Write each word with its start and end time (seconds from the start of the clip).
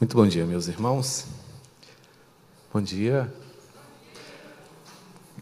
Muito 0.00 0.16
bom 0.16 0.28
dia, 0.28 0.46
meus 0.46 0.68
irmãos. 0.68 1.26
Bom 2.72 2.80
dia. 2.80 3.34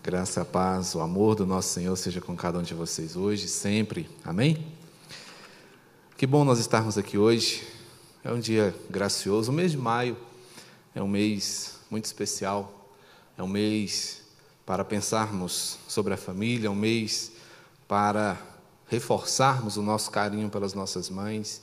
Graça, 0.02 0.40
a 0.40 0.44
paz, 0.46 0.94
o 0.94 1.00
amor 1.00 1.34
do 1.34 1.44
nosso 1.44 1.74
Senhor 1.74 1.94
seja 1.94 2.22
com 2.22 2.34
cada 2.34 2.58
um 2.58 2.62
de 2.62 2.72
vocês 2.72 3.16
hoje, 3.16 3.48
sempre. 3.48 4.08
Amém? 4.24 4.66
Que 6.16 6.26
bom 6.26 6.42
nós 6.42 6.58
estarmos 6.58 6.96
aqui 6.96 7.18
hoje. 7.18 7.68
É 8.24 8.32
um 8.32 8.40
dia 8.40 8.74
gracioso. 8.88 9.52
O 9.52 9.54
mês 9.54 9.72
de 9.72 9.76
maio 9.76 10.16
é 10.94 11.02
um 11.02 11.08
mês 11.08 11.74
muito 11.90 12.06
especial. 12.06 12.90
É 13.36 13.42
um 13.42 13.48
mês 13.48 14.22
para 14.64 14.86
pensarmos 14.86 15.76
sobre 15.86 16.14
a 16.14 16.16
família, 16.16 16.68
é 16.68 16.70
um 16.70 16.74
mês 16.74 17.30
para 17.86 18.38
reforçarmos 18.88 19.76
o 19.76 19.82
nosso 19.82 20.10
carinho 20.10 20.48
pelas 20.48 20.72
nossas 20.72 21.10
mães 21.10 21.60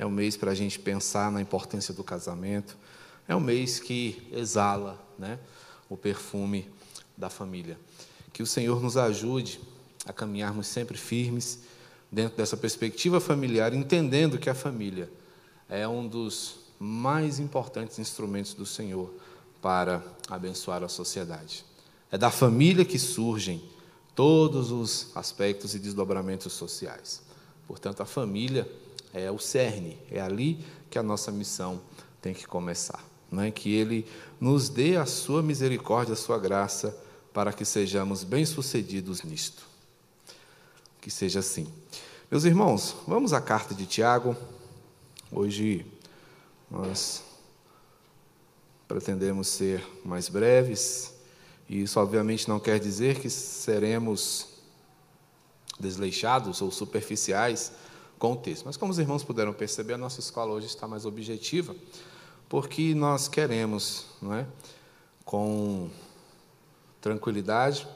é 0.00 0.06
um 0.06 0.10
mês 0.10 0.34
para 0.34 0.50
a 0.50 0.54
gente 0.54 0.78
pensar 0.78 1.30
na 1.30 1.42
importância 1.42 1.92
do 1.92 2.02
casamento. 2.02 2.74
É 3.28 3.36
um 3.36 3.40
mês 3.40 3.78
que 3.78 4.26
exala 4.32 4.98
né, 5.18 5.38
o 5.90 5.96
perfume 5.96 6.70
da 7.14 7.28
família. 7.28 7.78
Que 8.32 8.42
o 8.42 8.46
Senhor 8.46 8.80
nos 8.80 8.96
ajude 8.96 9.60
a 10.06 10.12
caminharmos 10.12 10.68
sempre 10.68 10.96
firmes 10.96 11.58
dentro 12.10 12.38
dessa 12.38 12.56
perspectiva 12.56 13.20
familiar, 13.20 13.74
entendendo 13.74 14.38
que 14.38 14.48
a 14.48 14.54
família 14.54 15.10
é 15.68 15.86
um 15.86 16.08
dos 16.08 16.60
mais 16.78 17.38
importantes 17.38 17.98
instrumentos 17.98 18.54
do 18.54 18.64
Senhor 18.64 19.12
para 19.60 20.02
abençoar 20.30 20.82
a 20.82 20.88
sociedade. 20.88 21.62
É 22.10 22.16
da 22.16 22.30
família 22.30 22.86
que 22.86 22.98
surgem 22.98 23.62
todos 24.14 24.70
os 24.70 25.14
aspectos 25.14 25.74
e 25.74 25.78
desdobramentos 25.78 26.54
sociais. 26.54 27.20
Portanto, 27.68 28.02
a 28.02 28.06
família 28.06 28.66
é 29.12 29.30
o 29.30 29.38
cerne, 29.38 29.98
é 30.10 30.20
ali 30.20 30.64
que 30.88 30.98
a 30.98 31.02
nossa 31.02 31.30
missão 31.30 31.80
tem 32.20 32.34
que 32.34 32.46
começar. 32.46 33.04
é? 33.38 33.50
Que 33.50 33.74
Ele 33.74 34.06
nos 34.40 34.68
dê 34.68 34.96
a 34.96 35.06
sua 35.06 35.42
misericórdia, 35.42 36.14
a 36.14 36.16
sua 36.16 36.38
graça, 36.38 36.96
para 37.32 37.52
que 37.52 37.64
sejamos 37.64 38.24
bem-sucedidos 38.24 39.22
nisto. 39.22 39.64
Que 41.00 41.10
seja 41.10 41.40
assim. 41.40 41.72
Meus 42.30 42.44
irmãos, 42.44 42.96
vamos 43.06 43.32
à 43.32 43.40
carta 43.40 43.74
de 43.74 43.86
Tiago. 43.86 44.36
Hoje 45.32 45.86
nós 46.70 47.22
pretendemos 48.86 49.48
ser 49.48 49.84
mais 50.04 50.28
breves, 50.28 51.14
e 51.68 51.82
isso 51.82 52.00
obviamente 52.00 52.48
não 52.48 52.58
quer 52.58 52.80
dizer 52.80 53.20
que 53.20 53.30
seremos 53.30 54.48
desleixados 55.78 56.60
ou 56.60 56.70
superficiais 56.72 57.72
com 58.20 58.34
o 58.34 58.36
texto. 58.36 58.66
Mas 58.66 58.76
como 58.76 58.92
os 58.92 58.98
irmãos 58.98 59.24
puderam 59.24 59.52
perceber, 59.52 59.94
a 59.94 59.98
nossa 59.98 60.20
escola 60.20 60.52
hoje 60.52 60.66
está 60.66 60.86
mais 60.86 61.06
objetiva, 61.06 61.74
porque 62.48 62.94
nós 62.94 63.26
queremos, 63.26 64.06
não 64.20 64.34
é, 64.34 64.46
com 65.24 65.88
tranquilidade, 67.00 67.88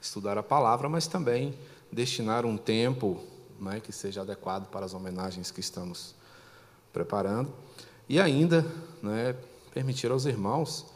estudar 0.00 0.38
a 0.38 0.42
palavra, 0.42 0.88
mas 0.88 1.06
também 1.06 1.54
destinar 1.92 2.46
um 2.46 2.56
tempo 2.56 3.22
é, 3.70 3.80
que 3.80 3.92
seja 3.92 4.22
adequado 4.22 4.66
para 4.70 4.86
as 4.86 4.94
homenagens 4.94 5.50
que 5.50 5.60
estamos 5.60 6.14
preparando 6.90 7.52
e 8.08 8.18
ainda 8.18 8.64
é, 9.04 9.36
permitir 9.74 10.10
aos 10.10 10.24
irmãos 10.24 10.86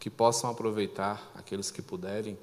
que 0.00 0.08
possam 0.08 0.48
aproveitar, 0.48 1.30
aqueles 1.34 1.70
que 1.70 1.82
puderem, 1.82 2.38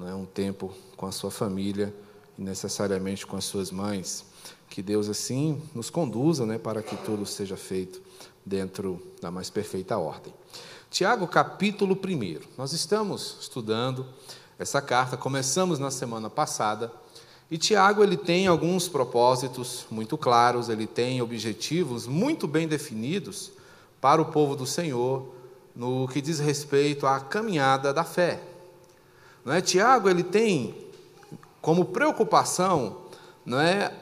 é, 0.00 0.14
um 0.14 0.24
tempo 0.24 0.72
com 0.96 1.06
a 1.06 1.12
sua 1.12 1.30
família 1.32 1.92
necessariamente 2.38 3.26
com 3.26 3.36
as 3.36 3.44
suas 3.44 3.70
mães. 3.70 4.24
Que 4.70 4.80
Deus 4.80 5.08
assim 5.08 5.60
nos 5.74 5.90
conduza 5.90 6.46
né, 6.46 6.56
para 6.56 6.82
que 6.82 6.96
tudo 6.96 7.26
seja 7.26 7.56
feito 7.56 8.00
dentro 8.46 9.02
da 9.20 9.30
mais 9.30 9.50
perfeita 9.50 9.98
ordem. 9.98 10.32
Tiago, 10.90 11.26
capítulo 11.26 11.94
1. 11.94 12.40
Nós 12.56 12.72
estamos 12.72 13.36
estudando 13.40 14.06
essa 14.58 14.80
carta, 14.80 15.16
começamos 15.16 15.78
na 15.78 15.90
semana 15.90 16.30
passada, 16.30 16.90
e 17.50 17.56
Tiago 17.56 18.02
ele 18.02 18.16
tem 18.16 18.46
alguns 18.46 18.88
propósitos 18.88 19.86
muito 19.90 20.18
claros, 20.18 20.68
ele 20.68 20.86
tem 20.86 21.22
objetivos 21.22 22.06
muito 22.06 22.46
bem 22.46 22.68
definidos 22.68 23.52
para 24.00 24.20
o 24.20 24.26
povo 24.26 24.54
do 24.54 24.66
Senhor 24.66 25.34
no 25.74 26.08
que 26.08 26.20
diz 26.20 26.38
respeito 26.40 27.06
à 27.06 27.20
caminhada 27.20 27.92
da 27.92 28.04
fé. 28.04 28.40
Não 29.44 29.52
é? 29.52 29.60
Tiago 29.60 30.08
ele 30.08 30.22
tem 30.22 30.87
como 31.60 31.86
preocupação 31.86 32.98
não 33.44 33.60
é, 33.60 33.92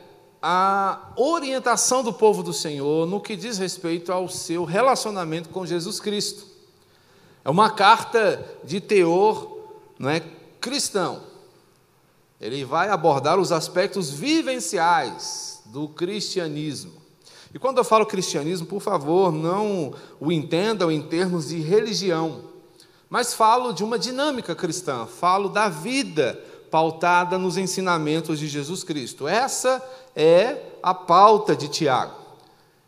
a 0.43 1.13
orientação 1.17 2.03
do 2.03 2.13
povo 2.13 2.43
do 2.43 2.53
Senhor 2.53 3.07
no 3.07 3.21
que 3.21 3.37
diz 3.37 3.59
respeito 3.59 4.13
ao 4.13 4.29
seu 4.29 4.65
relacionamento 4.65 5.49
com 5.49 5.67
Jesus 5.67 5.99
Cristo. 6.01 6.47
É 7.45 7.51
uma 7.51 7.71
carta 7.71 8.45
de 8.65 8.81
teor 8.81 9.57
não 9.99 10.11
é, 10.11 10.21
cristão. 10.61 11.23
Ele 12.41 12.65
vai 12.65 12.91
abordar 12.91 13.39
os 13.39 13.51
aspectos 13.51 14.11
vivenciais 14.11 15.63
do 15.67 15.89
cristianismo. 15.89 16.93
E 17.55 17.59
quando 17.59 17.79
eu 17.79 17.85
falo 17.85 18.05
cristianismo, 18.05 18.67
por 18.67 18.81
favor, 18.81 19.33
não 19.33 19.95
o 20.21 20.31
entendam 20.31 20.91
em 20.91 21.01
termos 21.01 21.49
de 21.49 21.59
religião, 21.59 22.43
mas 23.09 23.33
falo 23.33 23.73
de 23.73 23.83
uma 23.83 23.99
dinâmica 23.99 24.55
cristã, 24.55 25.07
falo 25.07 25.49
da 25.49 25.69
vida 25.69 26.39
pautada 26.71 27.39
nos 27.39 27.57
ensinamentos 27.57 28.39
de 28.39 28.49
Jesus 28.49 28.83
Cristo. 28.83 29.27
Essa 29.27 29.83
é 30.15 30.57
a 30.83 30.95
pauta 30.95 31.55
de 31.55 31.69
Tiago. 31.69 32.15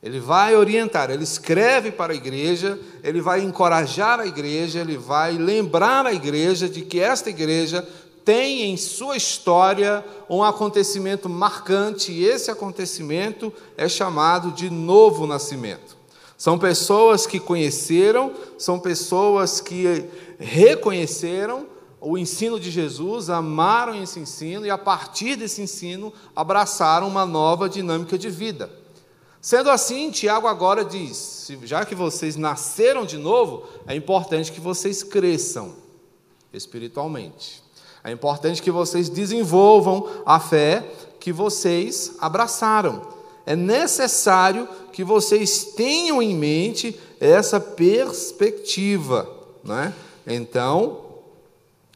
Ele 0.03 0.21
vai 0.21 0.55
orientar, 0.55 1.11
ele 1.11 1.25
escreve 1.25 1.91
para 1.91 2.12
a 2.12 2.17
igreja, 2.17 2.78
ele 3.03 3.21
vai 3.21 3.41
encorajar 3.41 4.21
a 4.21 4.27
igreja, 4.27 4.78
ele 4.78 4.97
vai 4.97 5.33
lembrar 5.33 6.06
a 6.06 6.12
igreja 6.12 6.69
de 6.69 6.83
que 6.83 7.00
esta 7.00 7.28
igreja 7.28 7.87
tem 8.25 8.71
em 8.71 8.77
sua 8.77 9.17
história 9.17 10.05
um 10.28 10.44
acontecimento 10.44 11.28
marcante, 11.28 12.12
e 12.12 12.25
esse 12.25 12.50
acontecimento 12.50 13.53
é 13.77 13.88
chamado 13.88 14.53
de 14.53 14.71
novo 14.71 15.27
nascimento. 15.27 15.97
São 16.37 16.56
pessoas 16.56 17.27
que 17.27 17.41
conheceram, 17.41 18.33
são 18.56 18.78
pessoas 18.78 19.61
que 19.61 20.05
reconheceram 20.38 21.67
o 22.00 22.16
ensino 22.16 22.60
de 22.60 22.70
Jesus, 22.70 23.28
amaram 23.28 24.00
esse 24.00 24.20
ensino 24.20 24.64
e, 24.64 24.70
a 24.70 24.78
partir 24.78 25.36
desse 25.36 25.60
ensino, 25.60 26.12
abraçaram 26.34 27.09
uma 27.09 27.26
nova 27.26 27.69
dinâmica 27.69 28.16
de 28.16 28.31
vida. 28.31 28.70
Sendo 29.41 29.70
assim, 29.70 30.10
Tiago 30.10 30.47
agora 30.47 30.84
diz: 30.84 31.50
já 31.64 31.84
que 31.84 31.94
vocês 31.94 32.37
nasceram 32.37 33.04
de 33.04 33.16
novo, 33.16 33.64
é 33.87 33.94
importante 33.94 34.53
que 34.53 34.60
vocês 34.60 35.03
cresçam 35.03 35.75
espiritualmente. 36.53 37.62
É 38.03 38.10
importante 38.10 38.62
que 38.62 38.70
vocês 38.70 39.08
desenvolvam 39.08 40.08
a 40.25 40.38
fé 40.38 40.88
que 41.19 41.32
vocês 41.32 42.12
abraçaram. 42.20 43.03
É 43.44 43.56
necessário 43.56 44.69
que 44.92 45.03
vocês 45.03 45.64
tenham 45.76 46.22
em 46.22 46.34
mente 46.34 46.98
essa 47.20 47.58
perspectiva. 47.58 49.28
Né? 49.64 49.92
Então, 50.26 51.07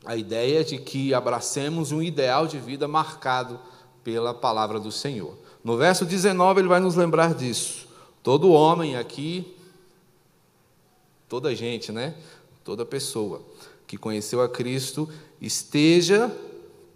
a 0.04 0.16
ideia 0.16 0.64
de 0.64 0.78
que 0.78 1.14
abracemos 1.14 1.92
um 1.92 2.02
ideal 2.02 2.46
de 2.46 2.58
vida 2.58 2.88
marcado 2.88 3.58
pela 4.02 4.34
palavra 4.34 4.80
do 4.80 4.90
Senhor. 4.90 5.36
No 5.62 5.76
verso 5.76 6.04
19, 6.04 6.60
ele 6.60 6.68
vai 6.68 6.80
nos 6.80 6.96
lembrar 6.96 7.34
disso. 7.34 7.86
Todo 8.22 8.50
homem 8.50 8.96
aqui, 8.96 9.56
toda 11.28 11.54
gente, 11.54 11.92
né? 11.92 12.14
Toda 12.64 12.84
pessoa 12.84 13.42
que 13.86 13.96
conheceu 13.96 14.40
a 14.40 14.48
Cristo, 14.48 15.08
esteja 15.40 16.34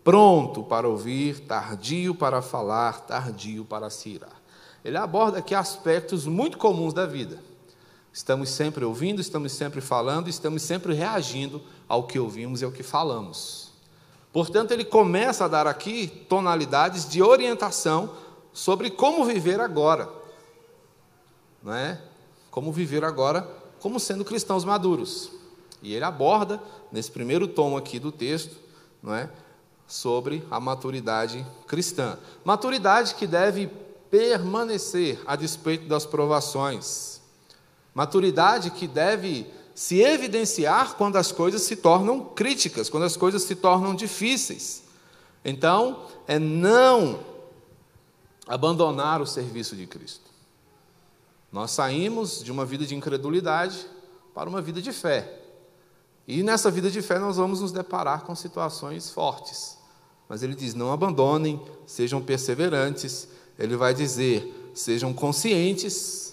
pronto 0.02 0.62
para 0.62 0.88
ouvir, 0.88 1.40
tardio 1.40 2.14
para 2.14 2.40
falar, 2.40 3.00
tardio 3.06 3.64
para 3.64 3.90
se 3.90 4.10
irar. 4.10 4.40
Ele 4.84 4.96
aborda 4.96 5.38
aqui 5.38 5.54
aspectos 5.54 6.26
muito 6.26 6.58
comuns 6.58 6.94
da 6.94 7.06
vida. 7.06 7.40
Estamos 8.16 8.48
sempre 8.48 8.82
ouvindo, 8.82 9.20
estamos 9.20 9.52
sempre 9.52 9.82
falando, 9.82 10.30
estamos 10.30 10.62
sempre 10.62 10.94
reagindo 10.94 11.60
ao 11.86 12.06
que 12.06 12.18
ouvimos 12.18 12.62
e 12.62 12.64
ao 12.64 12.72
que 12.72 12.82
falamos. 12.82 13.72
Portanto, 14.32 14.70
ele 14.70 14.86
começa 14.86 15.44
a 15.44 15.48
dar 15.48 15.66
aqui 15.66 16.06
tonalidades 16.26 17.06
de 17.06 17.22
orientação 17.22 18.10
sobre 18.54 18.88
como 18.88 19.22
viver 19.22 19.60
agora. 19.60 20.08
Não 21.62 21.74
é? 21.74 22.00
Como 22.50 22.72
viver 22.72 23.04
agora 23.04 23.46
como 23.80 24.00
sendo 24.00 24.24
cristãos 24.24 24.64
maduros. 24.64 25.30
E 25.82 25.92
ele 25.92 26.04
aborda 26.06 26.58
nesse 26.90 27.10
primeiro 27.10 27.46
tom 27.46 27.76
aqui 27.76 27.98
do 27.98 28.10
texto, 28.10 28.56
não 29.02 29.14
é? 29.14 29.28
Sobre 29.86 30.42
a 30.50 30.58
maturidade 30.58 31.46
cristã. 31.66 32.18
Maturidade 32.42 33.14
que 33.14 33.26
deve 33.26 33.66
permanecer 34.10 35.20
a 35.26 35.36
despeito 35.36 35.86
das 35.86 36.06
provações. 36.06 37.15
Maturidade 37.96 38.72
que 38.72 38.86
deve 38.86 39.50
se 39.74 40.02
evidenciar 40.02 40.96
quando 40.96 41.16
as 41.16 41.32
coisas 41.32 41.62
se 41.62 41.76
tornam 41.76 42.20
críticas, 42.20 42.90
quando 42.90 43.04
as 43.04 43.16
coisas 43.16 43.42
se 43.42 43.54
tornam 43.54 43.94
difíceis. 43.94 44.82
Então, 45.42 46.04
é 46.28 46.38
não 46.38 47.18
abandonar 48.46 49.22
o 49.22 49.26
serviço 49.26 49.74
de 49.74 49.86
Cristo. 49.86 50.26
Nós 51.50 51.70
saímos 51.70 52.44
de 52.44 52.52
uma 52.52 52.66
vida 52.66 52.84
de 52.84 52.94
incredulidade 52.94 53.86
para 54.34 54.46
uma 54.46 54.60
vida 54.60 54.82
de 54.82 54.92
fé. 54.92 55.40
E 56.28 56.42
nessa 56.42 56.70
vida 56.70 56.90
de 56.90 57.00
fé 57.00 57.18
nós 57.18 57.38
vamos 57.38 57.62
nos 57.62 57.72
deparar 57.72 58.24
com 58.24 58.34
situações 58.34 59.08
fortes. 59.08 59.78
Mas 60.28 60.42
ele 60.42 60.54
diz: 60.54 60.74
não 60.74 60.92
abandonem, 60.92 61.58
sejam 61.86 62.20
perseverantes. 62.20 63.26
Ele 63.58 63.74
vai 63.74 63.94
dizer: 63.94 64.70
sejam 64.74 65.14
conscientes, 65.14 66.25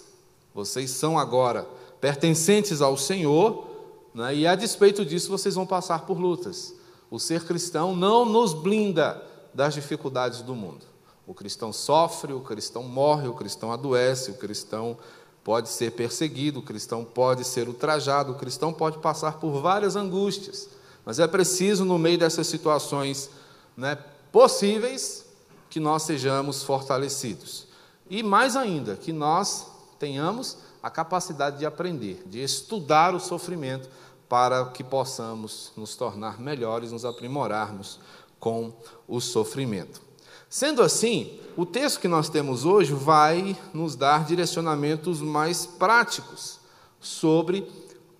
vocês 0.54 0.90
são 0.92 1.18
agora 1.18 1.66
pertencentes 2.00 2.80
ao 2.80 2.96
Senhor, 2.96 3.66
né? 4.14 4.34
e 4.34 4.46
a 4.46 4.54
despeito 4.54 5.04
disso 5.04 5.28
vocês 5.28 5.56
vão 5.56 5.66
passar 5.66 6.06
por 6.06 6.18
lutas. 6.18 6.72
O 7.10 7.18
ser 7.18 7.44
cristão 7.44 7.94
não 7.94 8.24
nos 8.24 8.54
blinda 8.54 9.22
das 9.52 9.74
dificuldades 9.74 10.42
do 10.42 10.54
mundo. 10.54 10.86
O 11.26 11.34
cristão 11.34 11.72
sofre, 11.72 12.32
o 12.32 12.40
cristão 12.40 12.82
morre, 12.82 13.26
o 13.26 13.34
cristão 13.34 13.72
adoece, 13.72 14.30
o 14.30 14.34
cristão 14.34 14.96
pode 15.42 15.68
ser 15.68 15.92
perseguido, 15.92 16.60
o 16.60 16.62
cristão 16.62 17.04
pode 17.04 17.44
ser 17.44 17.68
ultrajado, 17.68 18.32
o 18.32 18.36
cristão 18.36 18.72
pode 18.72 18.98
passar 18.98 19.38
por 19.38 19.60
várias 19.60 19.96
angústias. 19.96 20.68
Mas 21.04 21.18
é 21.18 21.26
preciso, 21.26 21.84
no 21.84 21.98
meio 21.98 22.18
dessas 22.18 22.46
situações 22.46 23.30
né, 23.76 23.98
possíveis, 24.30 25.24
que 25.68 25.80
nós 25.80 26.02
sejamos 26.02 26.62
fortalecidos. 26.62 27.66
E 28.08 28.22
mais 28.22 28.56
ainda, 28.56 28.96
que 28.96 29.12
nós 29.12 29.66
tenhamos 30.04 30.58
a 30.82 30.90
capacidade 30.90 31.58
de 31.58 31.64
aprender, 31.64 32.22
de 32.26 32.42
estudar 32.42 33.14
o 33.14 33.20
sofrimento, 33.20 33.88
para 34.28 34.66
que 34.66 34.84
possamos 34.84 35.72
nos 35.74 35.96
tornar 35.96 36.38
melhores, 36.38 36.92
nos 36.92 37.06
aprimorarmos 37.06 37.98
com 38.38 38.70
o 39.08 39.18
sofrimento. 39.18 40.02
Sendo 40.46 40.82
assim, 40.82 41.40
o 41.56 41.64
texto 41.64 42.00
que 42.00 42.08
nós 42.08 42.28
temos 42.28 42.66
hoje 42.66 42.92
vai 42.92 43.56
nos 43.72 43.96
dar 43.96 44.24
direcionamentos 44.26 45.22
mais 45.22 45.64
práticos 45.64 46.58
sobre 47.00 47.66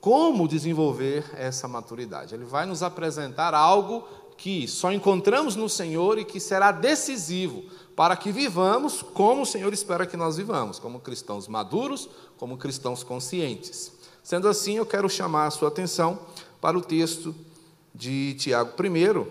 como 0.00 0.48
desenvolver 0.48 1.24
essa 1.36 1.68
maturidade. 1.68 2.34
Ele 2.34 2.44
vai 2.44 2.64
nos 2.64 2.82
apresentar 2.82 3.52
algo 3.52 4.08
que 4.36 4.66
só 4.68 4.92
encontramos 4.92 5.56
no 5.56 5.68
Senhor 5.68 6.18
e 6.18 6.24
que 6.24 6.40
será 6.40 6.72
decisivo 6.72 7.64
para 7.94 8.16
que 8.16 8.32
vivamos 8.32 9.02
como 9.02 9.42
o 9.42 9.46
Senhor 9.46 9.72
espera 9.72 10.06
que 10.06 10.16
nós 10.16 10.36
vivamos, 10.36 10.78
como 10.78 11.00
cristãos 11.00 11.46
maduros, 11.46 12.08
como 12.36 12.56
cristãos 12.56 13.02
conscientes. 13.02 13.92
Sendo 14.22 14.48
assim, 14.48 14.76
eu 14.76 14.86
quero 14.86 15.08
chamar 15.08 15.46
a 15.46 15.50
sua 15.50 15.68
atenção 15.68 16.18
para 16.60 16.76
o 16.76 16.82
texto 16.82 17.34
de 17.94 18.34
Tiago 18.34 18.72
I, 18.84 19.26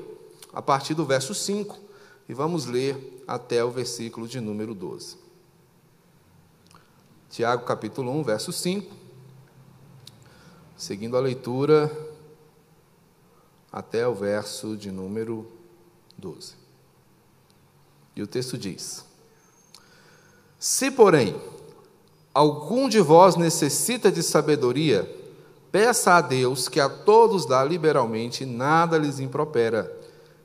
a 0.54 0.62
partir 0.62 0.94
do 0.94 1.06
verso 1.06 1.34
5, 1.34 1.78
e 2.30 2.34
vamos 2.34 2.66
ler 2.66 3.24
até 3.28 3.64
o 3.64 3.72
versículo 3.72 4.28
de 4.28 4.40
número 4.40 4.74
12. 4.74 5.18
Tiago 7.30 7.66
capítulo 7.66 8.12
1, 8.20 8.24
verso 8.24 8.54
5. 8.54 8.96
Seguindo 10.78 11.18
a 11.18 11.20
leitura 11.20 11.92
até 13.74 14.08
o 14.08 14.14
verso 14.14 14.78
de 14.78 14.92
número 14.92 15.48
12. 16.16 16.54
E 18.16 18.22
o 18.22 18.28
texto 18.28 18.56
diz: 18.56 19.04
Se, 20.60 20.92
porém, 20.92 21.36
algum 22.32 22.88
de 22.88 23.00
vós 23.00 23.36
necessita 23.36 24.12
de 24.12 24.22
sabedoria, 24.22 25.12
peça 25.72 26.14
a 26.14 26.22
Deus 26.22 26.70
que 26.70 26.80
a 26.80 26.88
todos 26.88 27.48
dá 27.48 27.64
liberalmente, 27.64 28.46
nada 28.46 28.96
lhes 29.00 29.20
impropera, 29.20 29.92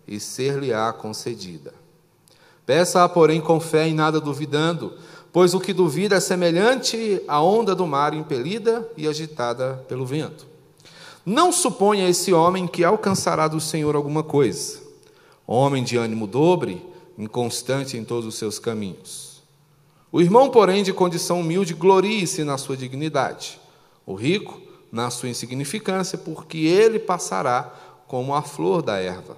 e 0.07 0.19
ser-lhe-á 0.19 0.91
concedida. 0.95 1.75
Peça, 2.65 3.07
porém, 3.11 3.43
com 3.43 3.61
fé 3.61 3.89
e 3.89 3.93
nada 3.93 4.19
duvidando, 4.19 4.95
pois 5.31 5.53
o 5.53 5.61
que 5.61 5.75
duvida 5.75 6.17
é 6.17 6.21
semelhante 6.21 7.23
à 7.29 7.43
onda 7.43 7.75
do 7.75 7.87
mar 7.87 8.15
impelida 8.15 8.91
e 8.97 9.07
agitada 9.07 9.85
pelo 9.87 10.07
vento. 10.07 10.48
Não 11.29 11.53
suponha 11.53 12.09
esse 12.09 12.33
homem 12.33 12.67
que 12.67 12.83
alcançará 12.83 13.47
do 13.49 13.61
Senhor 13.61 13.95
alguma 13.95 14.23
coisa. 14.23 14.81
Homem 15.47 15.85
de 15.85 15.95
ânimo 15.95 16.27
dobre, 16.27 16.83
inconstante 17.19 17.99
em 17.99 18.03
todos 18.03 18.25
os 18.25 18.37
seus 18.37 18.59
caminhos. 18.59 19.43
O 20.11 20.23
irmão, 20.23 20.49
porém, 20.49 20.83
de 20.83 20.91
condição 20.91 21.41
humilde, 21.43 21.75
glorie-se 21.75 22.45
na 22.45 22.57
sua 22.57 22.79
dignidade. 22.79 23.61
O 24.07 24.15
rico, 24.15 24.59
na 24.91 25.11
sua 25.11 25.29
insignificância, 25.29 26.17
porque 26.17 26.61
ele 26.61 26.99
passará 26.99 27.75
como 28.07 28.35
a 28.35 28.41
flor 28.41 28.81
da 28.81 28.97
erva. 28.97 29.37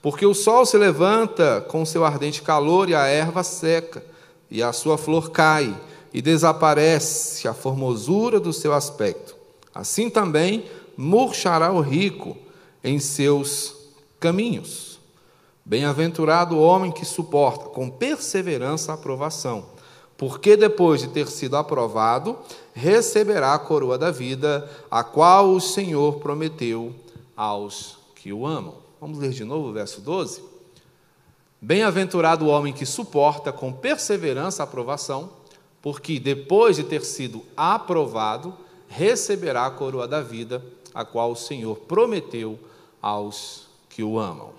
Porque 0.00 0.24
o 0.24 0.32
sol 0.32 0.64
se 0.64 0.78
levanta 0.78 1.60
com 1.68 1.84
seu 1.84 2.06
ardente 2.06 2.40
calor 2.40 2.88
e 2.88 2.94
a 2.94 3.04
erva 3.04 3.42
seca, 3.42 4.02
e 4.50 4.62
a 4.62 4.72
sua 4.72 4.96
flor 4.96 5.30
cai, 5.30 5.78
e 6.10 6.22
desaparece 6.22 7.46
a 7.46 7.52
formosura 7.52 8.40
do 8.40 8.50
seu 8.50 8.72
aspecto. 8.72 9.36
Assim 9.74 10.08
também 10.10 10.64
murchará 10.98 11.72
o 11.72 11.80
rico 11.80 12.36
em 12.82 12.98
seus 12.98 13.76
caminhos. 14.18 14.98
Bem-aventurado 15.64 16.56
o 16.56 16.60
homem 16.60 16.90
que 16.90 17.04
suporta 17.04 17.66
com 17.66 17.88
perseverança 17.88 18.90
a 18.90 18.94
aprovação, 18.96 19.66
porque 20.16 20.56
depois 20.56 21.00
de 21.00 21.06
ter 21.06 21.28
sido 21.28 21.56
aprovado, 21.56 22.36
receberá 22.74 23.54
a 23.54 23.58
coroa 23.60 23.96
da 23.96 24.10
vida, 24.10 24.68
a 24.90 25.04
qual 25.04 25.50
o 25.50 25.60
Senhor 25.60 26.16
prometeu 26.16 26.92
aos 27.36 27.96
que 28.16 28.32
o 28.32 28.44
amam. 28.44 28.74
Vamos 29.00 29.18
ler 29.18 29.30
de 29.30 29.44
novo 29.44 29.68
o 29.68 29.72
verso 29.72 30.00
12? 30.00 30.42
Bem-aventurado 31.60 32.44
o 32.44 32.48
homem 32.48 32.72
que 32.72 32.84
suporta 32.84 33.52
com 33.52 33.72
perseverança 33.72 34.62
a 34.62 34.64
aprovação, 34.64 35.30
porque 35.80 36.18
depois 36.18 36.74
de 36.74 36.82
ter 36.82 37.04
sido 37.04 37.44
aprovado, 37.56 38.52
receberá 38.88 39.66
a 39.66 39.70
coroa 39.70 40.08
da 40.08 40.20
vida, 40.20 40.64
a 40.94 41.04
qual 41.04 41.32
o 41.32 41.36
Senhor 41.36 41.76
prometeu 41.76 42.58
aos 43.00 43.66
que 43.88 44.02
o 44.02 44.18
amam. 44.18 44.52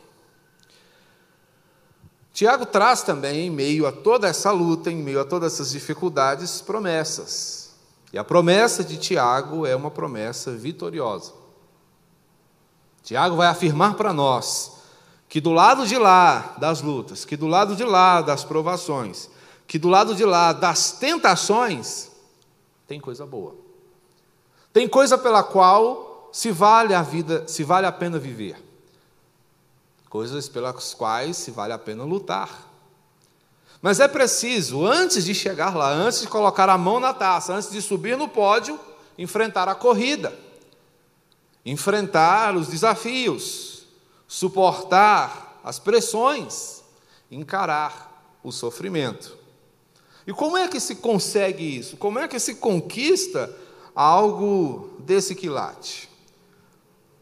Tiago 2.34 2.66
traz 2.66 3.04
também, 3.04 3.48
em 3.48 3.50
meio 3.50 3.86
a 3.86 3.92
toda 3.92 4.28
essa 4.28 4.52
luta, 4.52 4.90
em 4.90 4.96
meio 4.96 5.20
a 5.20 5.26
todas 5.26 5.54
essas 5.54 5.72
dificuldades, 5.72 6.62
promessas. 6.62 7.76
E 8.14 8.18
a 8.18 8.24
promessa 8.24 8.84
de 8.84 8.98
Tiago 8.98 9.66
é 9.66 9.76
uma 9.76 9.92
promessa 9.92 10.52
vitoriosa. 10.52 11.34
Tiago 13.04 13.36
vai 13.36 13.48
afirmar 13.48 13.96
para 13.96 14.14
nós 14.14 14.80
que 15.28 15.40
do 15.40 15.52
lado 15.52 15.86
de 15.86 15.98
lá 15.98 16.56
das 16.58 16.82
lutas, 16.82 17.24
que 17.24 17.38
do 17.38 17.46
lado 17.46 17.76
de 17.76 17.84
lá 17.84 18.22
das 18.22 18.44
provações, 18.44 19.30
que 19.68 19.78
do 19.78 19.88
lado 19.88 20.16
de 20.16 20.26
lá 20.26 20.54
das 20.54 20.94
tentações, 20.94 22.10
tem 22.88 23.00
coisa 23.00 23.26
boa. 23.26 23.54
Tem 24.74 24.88
coisa 24.88 25.18
pela 25.18 25.44
qual 25.44 26.09
se 26.32 26.52
vale 26.52 26.94
a 26.94 27.02
vida, 27.02 27.48
se 27.48 27.64
vale 27.64 27.88
a 27.88 27.92
pena 27.92 28.20
viver. 28.20 28.56
Coisas 30.10 30.50
pelas 30.50 30.94
quais 30.94 31.38
se 31.38 31.52
vale 31.52 31.74
a 31.74 31.78
pena 31.78 32.04
lutar. 32.04 32.68
Mas 33.82 34.00
é 34.00 34.08
preciso, 34.08 34.86
antes 34.86 35.24
de 35.24 35.34
chegar 35.34 35.76
lá, 35.76 35.92
antes 35.92 36.22
de 36.22 36.28
colocar 36.28 36.68
a 36.70 36.78
mão 36.78 37.00
na 37.00 37.14
taça, 37.14 37.54
antes 37.54 37.72
de 37.72 37.82
subir 37.82 38.18
no 38.18 38.28
pódio, 38.28 38.80
enfrentar 39.18 39.70
a 39.70 39.76
corrida 39.76 40.50
enfrentar 41.66 42.56
os 42.56 42.68
desafios, 42.68 43.84
suportar 44.28 45.60
as 45.64 45.80
pressões, 45.80 46.84
encarar 47.30 48.38
o 48.44 48.52
sofrimento. 48.52 49.38
E 50.26 50.34
como 50.34 50.58
é 50.58 50.68
que 50.68 50.80
se 50.80 50.96
consegue 50.96 51.78
isso? 51.78 51.98
Como 51.98 52.20
é 52.20 52.28
que 52.28 52.40
se 52.40 52.56
conquista 52.56 53.56
algo 53.96 54.92
desse 55.00 55.36
quilate? 55.36 56.09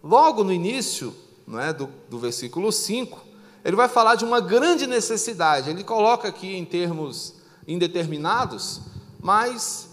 Logo 0.08 0.42
no 0.42 0.54
início 0.54 1.14
não 1.46 1.60
é, 1.60 1.74
do, 1.74 1.90
do 2.10 2.18
versículo 2.18 2.72
5, 2.72 3.22
ele 3.64 3.76
vai 3.76 3.90
falar 3.90 4.16
de 4.16 4.24
uma 4.24 4.40
grande 4.40 4.88
necessidade. 4.88 5.70
Ele 5.70 5.84
coloca 5.84 6.30
aqui 6.30 6.56
em 6.56 6.64
termos 6.64 7.36
indeterminados, 7.68 8.80
mas 9.20 9.90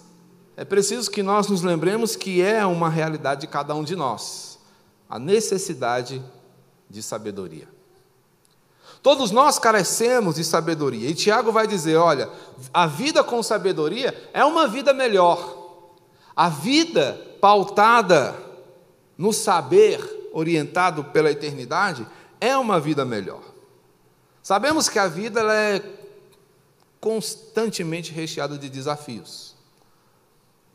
é 0.56 0.64
preciso 0.64 1.10
que 1.10 1.20
nós 1.20 1.48
nos 1.48 1.62
lembremos 1.62 2.14
que 2.14 2.40
é 2.40 2.64
uma 2.64 2.88
realidade 2.88 3.40
de 3.40 3.46
cada 3.48 3.74
um 3.74 3.82
de 3.82 3.96
nós 3.96 4.60
a 5.10 5.18
necessidade 5.18 6.22
de 6.88 7.02
sabedoria. 7.02 7.68
Todos 9.02 9.32
nós 9.32 9.58
carecemos 9.58 10.36
de 10.36 10.44
sabedoria, 10.44 11.10
e 11.10 11.14
Tiago 11.14 11.50
vai 11.50 11.66
dizer: 11.66 11.96
olha, 11.96 12.30
a 12.72 12.86
vida 12.86 13.24
com 13.24 13.42
sabedoria 13.42 14.30
é 14.32 14.44
uma 14.44 14.68
vida 14.68 14.92
melhor. 14.92 15.62
A 16.36 16.48
vida 16.48 17.20
pautada 17.40 18.43
no 19.16 19.32
saber, 19.32 20.30
orientado 20.32 21.04
pela 21.04 21.30
eternidade, 21.30 22.06
é 22.40 22.56
uma 22.56 22.80
vida 22.80 23.04
melhor. 23.04 23.42
Sabemos 24.42 24.88
que 24.88 24.98
a 24.98 25.06
vida 25.06 25.40
ela 25.40 25.54
é 25.54 25.82
constantemente 27.00 28.12
recheada 28.12 28.58
de 28.58 28.68
desafios. 28.68 29.54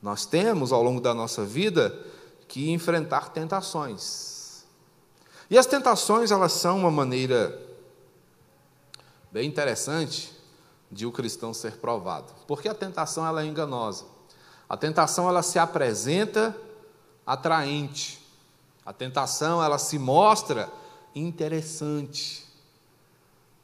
Nós 0.01 0.25
temos 0.25 0.71
ao 0.71 0.81
longo 0.81 1.01
da 1.01 1.13
nossa 1.13 1.43
vida 1.43 1.97
que 2.47 2.71
enfrentar 2.71 3.29
tentações. 3.29 4.65
E 5.49 5.57
as 5.57 5.65
tentações, 5.65 6.31
elas 6.31 6.53
são 6.53 6.79
uma 6.79 6.91
maneira 6.91 7.59
bem 9.31 9.47
interessante 9.47 10.33
de 10.91 11.05
o 11.05 11.11
cristão 11.11 11.53
ser 11.53 11.77
provado, 11.77 12.33
porque 12.47 12.67
a 12.67 12.73
tentação 12.73 13.25
ela 13.25 13.43
é 13.43 13.45
enganosa. 13.45 14.05
A 14.67 14.77
tentação 14.77 15.27
ela 15.27 15.41
se 15.41 15.59
apresenta 15.59 16.55
atraente. 17.25 18.18
A 18.85 18.93
tentação 18.93 19.63
ela 19.63 19.77
se 19.77 19.99
mostra 19.99 20.71
interessante. 21.13 22.45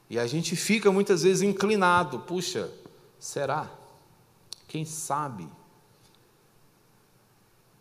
E 0.10 0.20
a 0.20 0.28
gente 0.28 0.56
fica 0.56 0.92
muitas 0.92 1.24
vezes 1.24 1.42
inclinado, 1.42 2.20
puxa, 2.20 2.70
será? 3.20 3.70
Quem 4.68 4.86
sabe? 4.86 5.48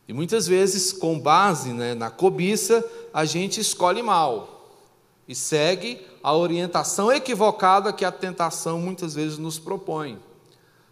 E 0.07 0.13
muitas 0.13 0.47
vezes, 0.47 0.93
com 0.93 1.19
base 1.19 1.73
né, 1.73 1.95
na 1.95 2.11
cobiça, 2.11 2.85
a 3.13 3.25
gente 3.25 3.61
escolhe 3.61 4.03
mal 4.03 4.55
e 5.27 5.35
segue 5.35 6.07
a 6.23 6.35
orientação 6.35 7.11
equivocada 7.11 7.93
que 7.93 8.05
a 8.05 8.13
tentação 8.13 8.79
muitas 8.79 9.15
vezes 9.15 9.39
nos 9.39 9.59
propõe. 9.59 10.19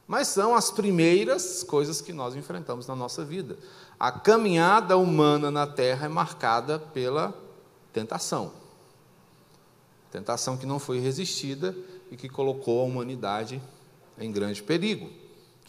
Mas 0.07 0.29
são 0.29 0.55
as 0.55 0.71
primeiras 0.71 1.63
coisas 1.63 2.01
que 2.01 2.13
nós 2.13 2.35
enfrentamos 2.35 2.87
na 2.87 2.97
nossa 2.97 3.25
vida. 3.25 3.59
A 4.03 4.11
caminhada 4.11 4.99
humana 4.99 5.49
na 5.49 5.65
terra 5.65 6.07
é 6.07 6.09
marcada 6.09 6.77
pela 6.77 7.33
tentação. 7.93 8.51
Tentação 10.11 10.57
que 10.57 10.67
não 10.67 10.81
foi 10.81 10.99
resistida 10.99 11.73
e 12.11 12.17
que 12.17 12.29
colocou 12.29 12.81
a 12.81 12.85
humanidade 12.85 13.63
em 14.19 14.33
grande 14.33 14.61
perigo. 14.61 15.09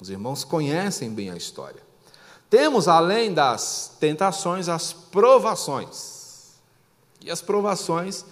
Os 0.02 0.10
irmãos 0.10 0.44
conhecem 0.44 1.12
bem 1.12 1.30
a 1.30 1.38
história. 1.38 1.80
Temos, 2.50 2.88
além 2.88 3.32
das 3.32 3.98
tentações, 4.00 4.68
as 4.68 4.92
provações. 4.92 6.56
E 7.22 7.30
as 7.30 7.40
provações, 7.40 8.26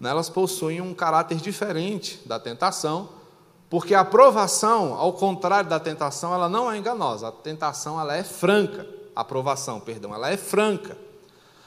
elas 0.00 0.28
possuem 0.28 0.80
um 0.80 0.94
caráter 0.94 1.38
diferente 1.38 2.20
da 2.24 2.38
tentação, 2.38 3.08
porque 3.68 3.92
a 3.92 4.04
provação, 4.04 4.94
ao 4.94 5.14
contrário 5.14 5.68
da 5.68 5.80
tentação, 5.80 6.32
ela 6.32 6.48
não 6.48 6.70
é 6.70 6.78
enganosa. 6.78 7.26
A 7.26 7.32
tentação, 7.32 8.00
ela 8.00 8.14
é 8.14 8.22
franca. 8.22 8.97
A 9.18 9.24
provação, 9.24 9.80
perdão, 9.80 10.14
ela 10.14 10.30
é 10.30 10.36
franca. 10.36 10.96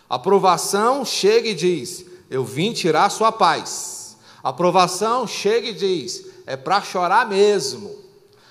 A 0.09 0.17
provação 0.17 1.03
chega 1.03 1.49
e 1.49 1.53
diz: 1.53 2.05
Eu 2.29 2.45
vim 2.45 2.71
tirar 2.71 3.09
sua 3.09 3.29
paz. 3.29 4.15
A 4.41 4.53
provação 4.53 5.27
chega 5.27 5.67
e 5.67 5.73
diz: 5.73 6.27
É 6.45 6.55
para 6.55 6.81
chorar 6.81 7.27
mesmo. 7.27 7.93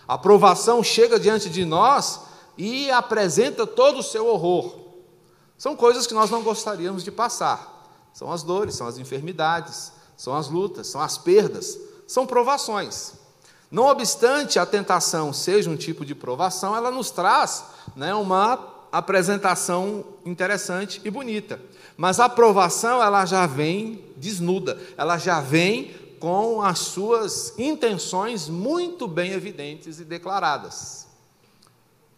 A 0.07 0.19
provação 0.19 0.85
chega 0.85 1.19
diante 1.19 1.49
de 1.49 1.65
nós 1.65 2.21
e 2.59 2.91
apresenta 2.91 3.67
todo 3.67 4.01
o 4.01 4.03
seu 4.03 4.27
horror. 4.27 4.79
São 5.57 5.75
coisas 5.75 6.07
que 6.07 6.13
nós 6.13 6.31
não 6.31 6.43
gostaríamos 6.43 7.03
de 7.03 7.11
passar. 7.11 7.89
São 8.13 8.31
as 8.31 8.43
dores, 8.43 8.75
são 8.75 8.87
as 8.87 8.99
enfermidades, 8.99 9.93
são 10.15 10.37
as 10.37 10.51
lutas, 10.51 10.89
são 10.89 11.01
as 11.01 11.17
perdas, 11.17 11.79
são 12.07 12.27
provações. 12.27 13.15
Não 13.71 13.87
obstante 13.87 14.59
a 14.59 14.67
tentação 14.67 15.33
seja 15.33 15.71
um 15.71 15.77
tipo 15.77 16.05
de 16.05 16.15
provação, 16.15 16.77
ela 16.77 16.91
nos 16.91 17.11
traz 17.11 17.65
né, 17.97 18.15
uma 18.15 18.79
apresentação 18.91 20.05
interessante 20.25 21.01
e 21.05 21.11
bonita. 21.11 21.61
Mas 21.97 22.19
a 22.19 22.29
provação 22.29 23.03
ela 23.03 23.27
já 23.27 23.47
vem 23.47 24.05
desnuda, 24.17 24.79
ela 24.97 25.19
já 25.19 25.41
vem 25.41 25.95
com 26.19 26.61
as 26.61 26.79
suas 26.81 27.59
intenções 27.59 28.49
muito 28.49 29.09
bem 29.09 29.33
evidentes 29.33 30.01
e 30.01 30.05
declaradas. 30.05 31.07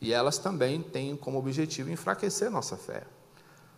E 0.00 0.12
elas 0.12 0.38
também 0.38 0.82
têm 0.82 1.16
como 1.16 1.38
objetivo 1.38 1.90
enfraquecer 1.90 2.50
nossa 2.50 2.76
fé. 2.76 3.04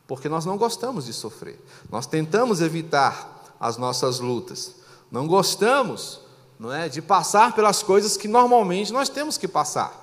Porque 0.06 0.28
nós 0.28 0.46
não 0.46 0.56
gostamos 0.56 1.04
de 1.04 1.12
sofrer. 1.12 1.62
Nós 1.90 2.06
tentamos 2.06 2.62
evitar 2.62 3.54
as 3.60 3.76
nossas 3.76 4.20
lutas. 4.20 4.76
Não 5.10 5.26
gostamos, 5.26 6.20
não 6.58 6.72
é, 6.72 6.88
de 6.88 7.02
passar 7.02 7.54
pelas 7.54 7.82
coisas 7.82 8.16
que 8.16 8.26
normalmente 8.26 8.92
nós 8.92 9.10
temos 9.10 9.36
que 9.36 9.46
passar. 9.46 10.02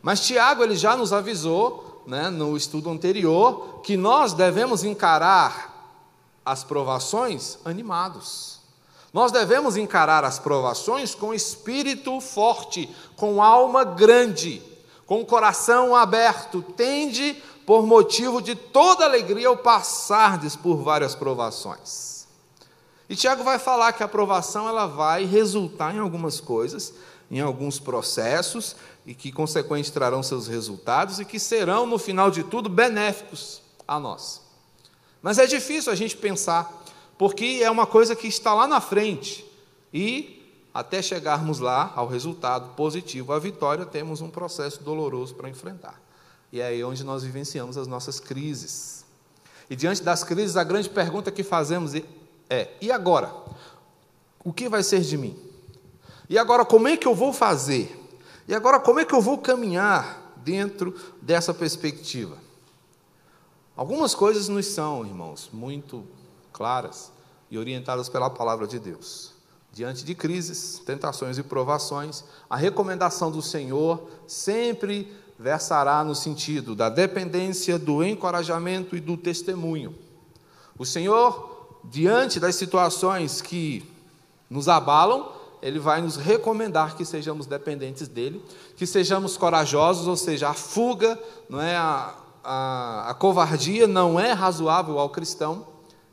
Mas 0.00 0.20
Tiago 0.20 0.62
ele 0.62 0.74
já 0.74 0.96
nos 0.96 1.12
avisou, 1.12 1.91
né, 2.06 2.30
no 2.30 2.56
estudo 2.56 2.90
anterior, 2.90 3.80
que 3.82 3.96
nós 3.96 4.32
devemos 4.32 4.84
encarar 4.84 5.70
as 6.44 6.64
provações 6.64 7.58
animados. 7.64 8.60
Nós 9.12 9.30
devemos 9.30 9.76
encarar 9.76 10.24
as 10.24 10.38
provações 10.38 11.14
com 11.14 11.34
espírito 11.34 12.20
forte, 12.20 12.88
com 13.16 13.42
alma 13.42 13.84
grande 13.84 14.62
com 15.12 15.26
coração 15.26 15.94
aberto, 15.94 16.62
tende 16.62 17.34
por 17.66 17.86
motivo 17.86 18.40
de 18.40 18.54
toda 18.54 19.04
alegria 19.04 19.48
ao 19.48 19.58
passardes 19.58 20.56
por 20.56 20.76
várias 20.76 21.14
provações. 21.14 22.26
E 23.10 23.14
Tiago 23.14 23.44
vai 23.44 23.58
falar 23.58 23.92
que 23.92 24.02
a 24.02 24.08
provação 24.08 24.66
ela 24.66 24.86
vai 24.86 25.26
resultar 25.26 25.94
em 25.94 25.98
algumas 25.98 26.40
coisas, 26.40 26.94
em 27.30 27.40
alguns 27.40 27.78
processos, 27.78 28.74
e 29.06 29.14
que 29.14 29.32
consequentemente 29.32 29.92
trarão 29.92 30.22
seus 30.22 30.46
resultados 30.46 31.18
e 31.18 31.24
que 31.24 31.38
serão, 31.38 31.86
no 31.86 31.98
final 31.98 32.30
de 32.30 32.44
tudo, 32.44 32.68
benéficos 32.68 33.62
a 33.86 33.98
nós. 33.98 34.40
Mas 35.20 35.38
é 35.38 35.46
difícil 35.46 35.92
a 35.92 35.94
gente 35.94 36.16
pensar, 36.16 36.84
porque 37.18 37.60
é 37.62 37.70
uma 37.70 37.86
coisa 37.86 38.14
que 38.14 38.26
está 38.26 38.54
lá 38.54 38.66
na 38.66 38.80
frente 38.80 39.44
e 39.92 40.42
até 40.72 41.02
chegarmos 41.02 41.58
lá 41.58 41.92
ao 41.94 42.06
resultado 42.06 42.74
positivo, 42.74 43.32
a 43.32 43.38
vitória, 43.38 43.84
temos 43.84 44.20
um 44.20 44.30
processo 44.30 44.82
doloroso 44.82 45.34
para 45.34 45.48
enfrentar. 45.48 46.00
E 46.50 46.60
é 46.60 46.66
aí 46.66 46.84
onde 46.84 47.04
nós 47.04 47.22
vivenciamos 47.22 47.76
as 47.76 47.86
nossas 47.86 48.18
crises. 48.18 49.04
E 49.68 49.76
diante 49.76 50.02
das 50.02 50.24
crises, 50.24 50.56
a 50.56 50.64
grande 50.64 50.88
pergunta 50.88 51.30
que 51.30 51.42
fazemos 51.42 51.92
é: 52.48 52.68
e 52.80 52.90
agora? 52.90 53.34
O 54.44 54.52
que 54.52 54.68
vai 54.68 54.82
ser 54.82 55.00
de 55.00 55.16
mim? 55.16 55.38
E 56.28 56.38
agora, 56.38 56.64
como 56.64 56.88
é 56.88 56.96
que 56.96 57.06
eu 57.06 57.14
vou 57.14 57.32
fazer? 57.32 58.01
E 58.46 58.54
agora, 58.54 58.80
como 58.80 59.00
é 59.00 59.04
que 59.04 59.14
eu 59.14 59.20
vou 59.20 59.38
caminhar 59.38 60.34
dentro 60.36 60.94
dessa 61.20 61.54
perspectiva? 61.54 62.36
Algumas 63.76 64.14
coisas 64.14 64.48
nos 64.48 64.66
são, 64.66 65.06
irmãos, 65.06 65.48
muito 65.52 66.04
claras 66.52 67.12
e 67.50 67.56
orientadas 67.56 68.08
pela 68.08 68.28
palavra 68.28 68.66
de 68.66 68.78
Deus. 68.78 69.32
Diante 69.72 70.04
de 70.04 70.14
crises, 70.14 70.82
tentações 70.84 71.38
e 71.38 71.42
provações, 71.42 72.24
a 72.50 72.56
recomendação 72.56 73.30
do 73.30 73.40
Senhor 73.40 74.06
sempre 74.26 75.10
versará 75.38 76.04
no 76.04 76.14
sentido 76.14 76.76
da 76.76 76.90
dependência, 76.90 77.78
do 77.78 78.04
encorajamento 78.04 78.94
e 78.94 79.00
do 79.00 79.16
testemunho. 79.16 79.94
O 80.78 80.84
Senhor, 80.84 81.78
diante 81.84 82.38
das 82.38 82.54
situações 82.54 83.40
que 83.40 83.90
nos 84.50 84.68
abalam, 84.68 85.32
ele 85.62 85.78
vai 85.78 86.02
nos 86.02 86.16
recomendar 86.16 86.96
que 86.96 87.04
sejamos 87.04 87.46
dependentes 87.46 88.08
dele, 88.08 88.44
que 88.76 88.84
sejamos 88.84 89.36
corajosos, 89.36 90.08
ou 90.08 90.16
seja, 90.16 90.48
a 90.48 90.54
fuga, 90.54 91.18
não 91.48 91.60
é 91.60 91.76
a, 91.76 92.14
a, 92.42 93.10
a 93.10 93.14
covardia 93.14 93.86
não 93.86 94.18
é 94.18 94.32
razoável 94.32 94.98
ao 94.98 95.08
cristão, 95.08 95.66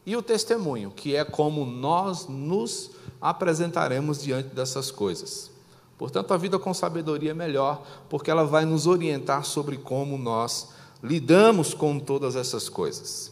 e 0.06 0.16
o 0.16 0.22
testemunho, 0.22 0.92
que 0.92 1.16
é 1.16 1.26
como 1.26 1.66
nós 1.66 2.28
nos 2.28 2.92
apresentaremos 3.20 4.22
diante 4.22 4.50
dessas 4.56 4.92
coisas. 4.92 5.52
Portanto, 5.98 6.34
a 6.34 6.38
vida 6.38 6.58
com 6.58 6.74
sabedoria 6.74 7.32
é 7.32 7.34
melhor, 7.34 7.84
porque 8.08 8.32
ela 8.32 8.46
vai 8.46 8.66
nos 8.66 8.88
orientar 8.88 9.44
sobre 9.44 9.78
como 9.78 10.18
nós 10.18 10.70
lidamos 11.04 11.74
com 11.74 12.00
todas 12.00 12.36
essas 12.36 12.70
coisas. 12.70 13.32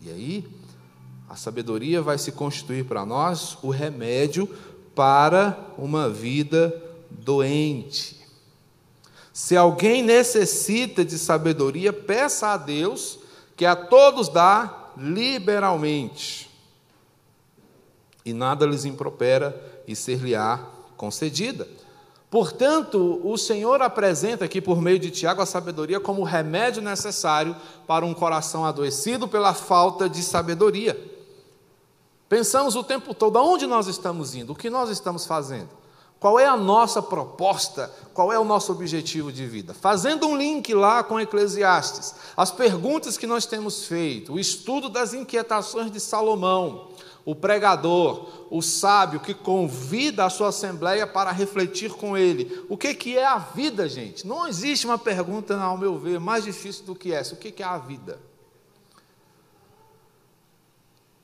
E 0.00 0.10
aí, 0.10 0.48
a 1.28 1.36
sabedoria 1.36 2.00
vai 2.00 2.16
se 2.16 2.32
constituir 2.32 2.86
para 2.86 3.04
nós 3.04 3.58
o 3.62 3.68
remédio 3.68 4.48
para 4.98 5.56
uma 5.78 6.10
vida 6.10 6.74
doente. 7.08 8.18
Se 9.32 9.56
alguém 9.56 10.02
necessita 10.02 11.04
de 11.04 11.16
sabedoria, 11.16 11.92
peça 11.92 12.48
a 12.48 12.56
Deus, 12.56 13.20
que 13.56 13.64
a 13.64 13.76
todos 13.76 14.28
dá 14.28 14.90
liberalmente 14.96 16.50
e 18.24 18.32
nada 18.32 18.66
lhes 18.66 18.84
impropera 18.84 19.54
e 19.86 19.94
ser-lhe-á 19.94 20.58
concedida. 20.96 21.68
Portanto, 22.28 23.20
o 23.22 23.38
Senhor 23.38 23.80
apresenta 23.80 24.46
aqui 24.46 24.60
por 24.60 24.82
meio 24.82 24.98
de 24.98 25.12
Tiago 25.12 25.40
a 25.40 25.46
sabedoria 25.46 26.00
como 26.00 26.24
remédio 26.24 26.82
necessário 26.82 27.54
para 27.86 28.04
um 28.04 28.12
coração 28.12 28.64
adoecido 28.64 29.28
pela 29.28 29.54
falta 29.54 30.08
de 30.08 30.24
sabedoria. 30.24 31.17
Pensamos 32.28 32.76
o 32.76 32.84
tempo 32.84 33.14
todo 33.14 33.38
aonde 33.38 33.66
nós 33.66 33.86
estamos 33.86 34.34
indo, 34.34 34.52
o 34.52 34.56
que 34.56 34.68
nós 34.68 34.90
estamos 34.90 35.24
fazendo, 35.24 35.70
qual 36.20 36.38
é 36.38 36.46
a 36.46 36.56
nossa 36.56 37.00
proposta, 37.00 37.90
qual 38.12 38.32
é 38.32 38.38
o 38.38 38.44
nosso 38.44 38.70
objetivo 38.70 39.32
de 39.32 39.46
vida. 39.46 39.72
Fazendo 39.72 40.26
um 40.26 40.36
link 40.36 40.74
lá 40.74 41.02
com 41.02 41.18
Eclesiastes, 41.18 42.14
as 42.36 42.50
perguntas 42.50 43.16
que 43.16 43.26
nós 43.26 43.46
temos 43.46 43.84
feito, 43.84 44.34
o 44.34 44.38
estudo 44.38 44.90
das 44.90 45.14
inquietações 45.14 45.90
de 45.90 46.00
Salomão, 46.00 46.88
o 47.24 47.34
pregador, 47.34 48.26
o 48.50 48.60
sábio 48.60 49.20
que 49.20 49.32
convida 49.32 50.24
a 50.24 50.30
sua 50.30 50.48
assembleia 50.48 51.06
para 51.06 51.30
refletir 51.30 51.92
com 51.92 52.16
ele. 52.16 52.64
O 52.68 52.76
que, 52.76 52.94
que 52.94 53.16
é 53.16 53.24
a 53.26 53.38
vida, 53.38 53.88
gente? 53.88 54.26
Não 54.26 54.46
existe 54.46 54.86
uma 54.86 54.98
pergunta, 54.98 55.58
ao 55.58 55.76
meu 55.76 55.98
ver, 55.98 56.18
mais 56.18 56.44
difícil 56.44 56.84
do 56.84 56.94
que 56.94 57.12
essa. 57.12 57.34
O 57.34 57.38
que, 57.38 57.52
que 57.52 57.62
é 57.62 57.66
a 57.66 57.78
vida? 57.78 58.18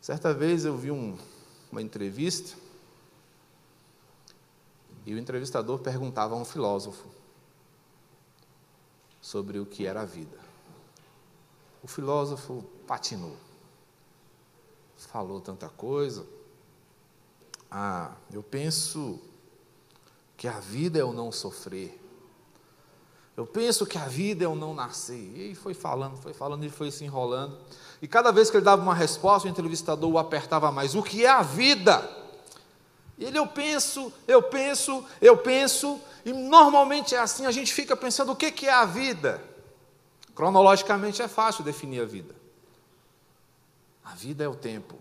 Certa 0.05 0.35
vez 0.35 0.67
eu 0.67 0.77
vi 0.77 0.91
um, 0.91 1.17
uma 1.73 1.81
entrevista 1.81 2.59
e 5.07 5.15
o 5.15 5.19
entrevistador 5.19 5.79
perguntava 5.79 6.35
a 6.35 6.37
um 6.37 6.45
filósofo: 6.45 7.09
sobre 9.19 9.59
o 9.59 9.65
que 9.65 9.87
era 9.87 10.03
a 10.03 10.05
vida. 10.05 10.39
O 11.83 11.89
filósofo 11.89 12.63
patinou, 12.87 13.35
falou 14.99 15.41
tanta 15.41 15.71
coisa. 15.71 16.27
Ah, 17.71 18.15
eu 18.31 18.43
penso 18.43 19.19
que 20.37 20.47
a 20.47 20.61
vida 20.61 20.99
é 20.99 21.05
o 21.05 21.15
não 21.15 21.33
sofrer. 21.33 21.99
Eu 23.35 23.47
penso 23.47 23.87
que 23.87 23.97
a 23.97 24.07
vida 24.07 24.45
é 24.45 24.49
o 24.49 24.55
não 24.55 24.75
nascer. 24.75 25.17
E 25.35 25.55
foi 25.55 25.73
falando, 25.73 26.19
foi 26.19 26.35
falando, 26.35 26.63
ele 26.63 26.71
foi 26.71 26.91
se 26.91 27.05
enrolando. 27.05 27.59
E 28.05 28.07
cada 28.07 28.31
vez 28.31 28.51
que 28.51 28.59
ele 28.59 28.65
dava 28.67 28.83
uma 28.83 28.95
resposta, 28.95 29.49
o 29.49 29.51
entrevistador 29.51 30.11
o 30.11 30.19
apertava 30.19 30.71
mais. 30.71 30.95
O 30.95 31.03
que 31.03 31.25
é 31.25 31.31
a 31.31 31.41
vida? 31.41 32.07
E 33.17 33.25
ele, 33.25 33.39
eu 33.39 33.47
penso, 33.47 34.13
eu 34.29 34.43
penso, 34.43 35.03
eu 35.23 35.39
penso. 35.39 35.99
E 36.23 36.31
normalmente 36.31 37.15
é 37.15 37.19
assim, 37.19 37.47
a 37.47 37.51
gente 37.51 37.73
fica 37.73 37.97
pensando 37.97 38.33
o 38.33 38.37
que 38.37 38.67
é 38.67 38.71
a 38.71 38.85
vida. 38.85 39.43
Cronologicamente 40.35 41.23
é 41.23 41.29
fácil 41.29 41.65
definir 41.65 42.03
a 42.03 42.05
vida. 42.05 42.35
A 44.05 44.15
vida 44.15 44.45
é 44.45 44.49
o 44.49 44.55
tempo 44.55 44.99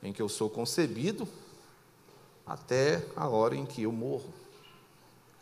em 0.00 0.12
que 0.12 0.22
eu 0.22 0.28
sou 0.28 0.48
concebido 0.48 1.26
até 2.46 3.04
a 3.16 3.26
hora 3.26 3.56
em 3.56 3.66
que 3.66 3.82
eu 3.82 3.90
morro. 3.90 4.32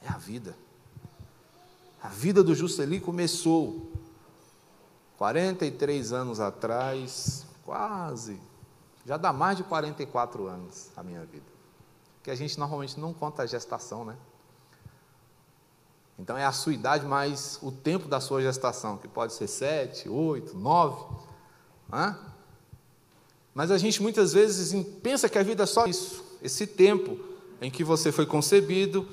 É 0.02 0.09
a 0.09 0.16
vida. 0.16 0.56
A 2.02 2.09
vida 2.09 2.42
do 2.42 2.54
Juscelino 2.54 3.04
começou 3.04 3.92
43 5.18 6.12
anos 6.12 6.40
atrás, 6.40 7.47
quase, 7.64 8.40
já 9.06 9.16
dá 9.16 9.33
mais 9.33 9.56
de 9.56 9.64
44 9.64 10.47
anos 10.47 10.90
a 10.97 11.02
minha 11.02 11.25
vida. 11.25 11.44
Que 12.23 12.30
a 12.30 12.35
gente 12.35 12.59
normalmente 12.59 12.99
não 12.99 13.12
conta 13.12 13.42
a 13.42 13.47
gestação, 13.47 14.04
né? 14.04 14.16
Então 16.18 16.37
é 16.37 16.44
a 16.44 16.52
sua 16.52 16.73
idade 16.73 17.04
mais 17.04 17.59
o 17.61 17.73
tempo 17.73 18.09
da 18.09 18.21
sua 18.21 18.40
gestação, 18.40 18.97
que 18.97 19.09
pode 19.09 19.33
ser 19.33 19.49
sete, 19.49 20.09
oito, 20.09 20.56
nove. 20.56 21.04
Né? 21.88 22.16
Mas 23.52 23.71
a 23.71 23.78
gente 23.78 24.00
muitas 24.00 24.33
vezes 24.33 24.73
pensa 25.02 25.28
que 25.28 25.38
a 25.38 25.42
vida 25.42 25.64
é 25.64 25.66
só 25.66 25.87
isso, 25.87 26.25
esse 26.40 26.66
tempo 26.66 27.18
em 27.61 27.71
que 27.71 27.85
você 27.85 28.12
foi 28.12 28.26
concebido, 28.26 29.06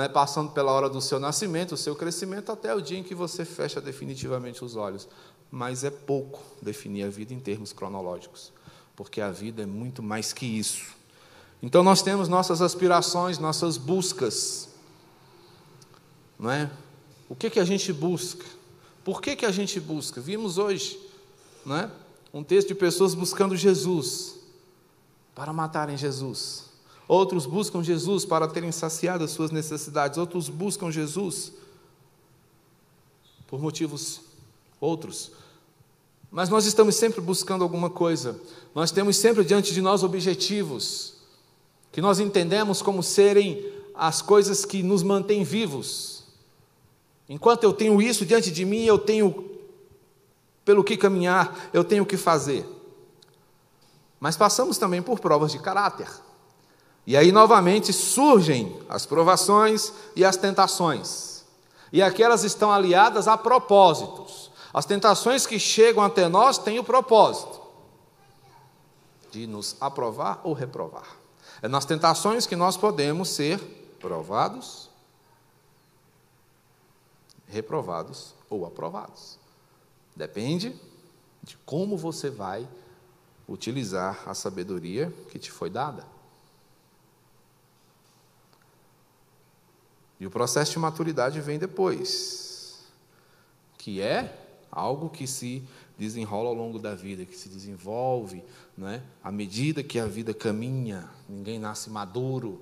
é 0.00 0.08
passando 0.08 0.52
pela 0.52 0.72
hora 0.72 0.88
do 0.88 1.00
seu 1.00 1.20
nascimento, 1.20 1.72
o 1.72 1.76
seu 1.76 1.94
crescimento, 1.94 2.50
até 2.50 2.74
o 2.74 2.80
dia 2.80 2.98
em 2.98 3.02
que 3.02 3.14
você 3.14 3.44
fecha 3.44 3.80
definitivamente 3.80 4.64
os 4.64 4.76
olhos. 4.76 5.06
Mas 5.52 5.84
é 5.84 5.90
pouco 5.90 6.42
definir 6.60 7.04
a 7.04 7.10
vida 7.10 7.32
em 7.32 7.38
termos 7.38 7.72
cronológicos, 7.72 8.52
porque 8.96 9.20
a 9.20 9.30
vida 9.30 9.62
é 9.62 9.66
muito 9.66 10.02
mais 10.02 10.32
que 10.32 10.46
isso. 10.46 10.86
Então 11.62 11.84
nós 11.84 12.02
temos 12.02 12.28
nossas 12.28 12.60
aspirações, 12.60 13.38
nossas 13.38 13.76
buscas. 13.76 14.68
Não 16.36 16.50
é? 16.50 16.68
O 17.28 17.36
que, 17.36 17.48
que 17.48 17.60
a 17.60 17.64
gente 17.64 17.92
busca? 17.92 18.44
Por 19.04 19.22
que, 19.22 19.36
que 19.36 19.46
a 19.46 19.52
gente 19.52 19.78
busca? 19.78 20.20
Vimos 20.20 20.58
hoje 20.58 20.98
não 21.64 21.76
é? 21.76 21.90
um 22.32 22.42
texto 22.42 22.68
de 22.68 22.74
pessoas 22.74 23.14
buscando 23.14 23.56
Jesus, 23.56 24.36
para 25.34 25.52
matarem 25.52 25.96
Jesus. 25.96 26.64
Outros 27.06 27.46
buscam 27.46 27.82
Jesus 27.82 28.24
para 28.24 28.48
terem 28.48 28.72
saciado 28.72 29.24
as 29.24 29.30
suas 29.30 29.50
necessidades. 29.50 30.18
Outros 30.18 30.48
buscam 30.48 30.90
Jesus 30.90 31.52
por 33.46 33.60
motivos 33.60 34.20
outros. 34.80 35.32
Mas 36.32 36.48
nós 36.48 36.64
estamos 36.64 36.96
sempre 36.96 37.20
buscando 37.20 37.62
alguma 37.62 37.90
coisa. 37.90 38.40
Nós 38.74 38.90
temos 38.90 39.18
sempre 39.18 39.44
diante 39.44 39.74
de 39.74 39.82
nós 39.82 40.02
objetivos 40.02 41.12
que 41.92 42.00
nós 42.00 42.18
entendemos 42.18 42.80
como 42.80 43.02
serem 43.02 43.70
as 43.94 44.22
coisas 44.22 44.64
que 44.64 44.82
nos 44.82 45.02
mantêm 45.02 45.44
vivos. 45.44 46.24
Enquanto 47.28 47.64
eu 47.64 47.72
tenho 47.74 48.00
isso 48.00 48.24
diante 48.24 48.50
de 48.50 48.64
mim, 48.64 48.84
eu 48.84 48.98
tenho 48.98 49.50
pelo 50.64 50.82
que 50.82 50.96
caminhar, 50.96 51.68
eu 51.70 51.84
tenho 51.84 52.02
o 52.02 52.06
que 52.06 52.16
fazer. 52.16 52.66
Mas 54.18 54.34
passamos 54.34 54.78
também 54.78 55.02
por 55.02 55.20
provas 55.20 55.52
de 55.52 55.58
caráter. 55.58 56.08
E 57.06 57.14
aí 57.14 57.30
novamente 57.30 57.92
surgem 57.92 58.80
as 58.88 59.04
provações 59.04 59.92
e 60.16 60.24
as 60.24 60.36
tentações. 60.38 61.44
E 61.92 62.00
aqui 62.00 62.22
elas 62.22 62.42
estão 62.42 62.72
aliadas 62.72 63.28
a 63.28 63.36
propósitos. 63.36 64.51
As 64.72 64.86
tentações 64.86 65.46
que 65.46 65.58
chegam 65.58 66.02
até 66.02 66.28
nós 66.28 66.56
têm 66.58 66.78
o 66.78 66.84
propósito 66.84 67.60
de 69.30 69.46
nos 69.46 69.76
aprovar 69.80 70.40
ou 70.44 70.52
reprovar. 70.52 71.16
É 71.60 71.68
nas 71.68 71.84
tentações 71.84 72.46
que 72.46 72.56
nós 72.56 72.76
podemos 72.76 73.28
ser 73.28 73.58
provados, 74.00 74.90
reprovados 77.46 78.34
ou 78.48 78.66
aprovados. 78.66 79.38
Depende 80.16 80.78
de 81.42 81.56
como 81.58 81.96
você 81.96 82.30
vai 82.30 82.68
utilizar 83.48 84.22
a 84.26 84.34
sabedoria 84.34 85.12
que 85.30 85.38
te 85.38 85.50
foi 85.50 85.68
dada. 85.68 86.06
E 90.20 90.26
o 90.26 90.30
processo 90.30 90.72
de 90.72 90.78
maturidade 90.78 91.40
vem 91.40 91.58
depois, 91.58 92.84
que 93.76 94.00
é 94.00 94.41
algo 94.72 95.10
que 95.10 95.26
se 95.26 95.62
desenrola 95.98 96.48
ao 96.48 96.54
longo 96.54 96.78
da 96.78 96.94
vida, 96.94 97.26
que 97.26 97.36
se 97.36 97.50
desenvolve 97.50 98.42
né, 98.76 99.02
à 99.22 99.30
medida 99.30 99.82
que 99.82 99.98
a 99.98 100.06
vida 100.06 100.32
caminha, 100.32 101.08
ninguém 101.28 101.58
nasce 101.58 101.90
maduro. 101.90 102.60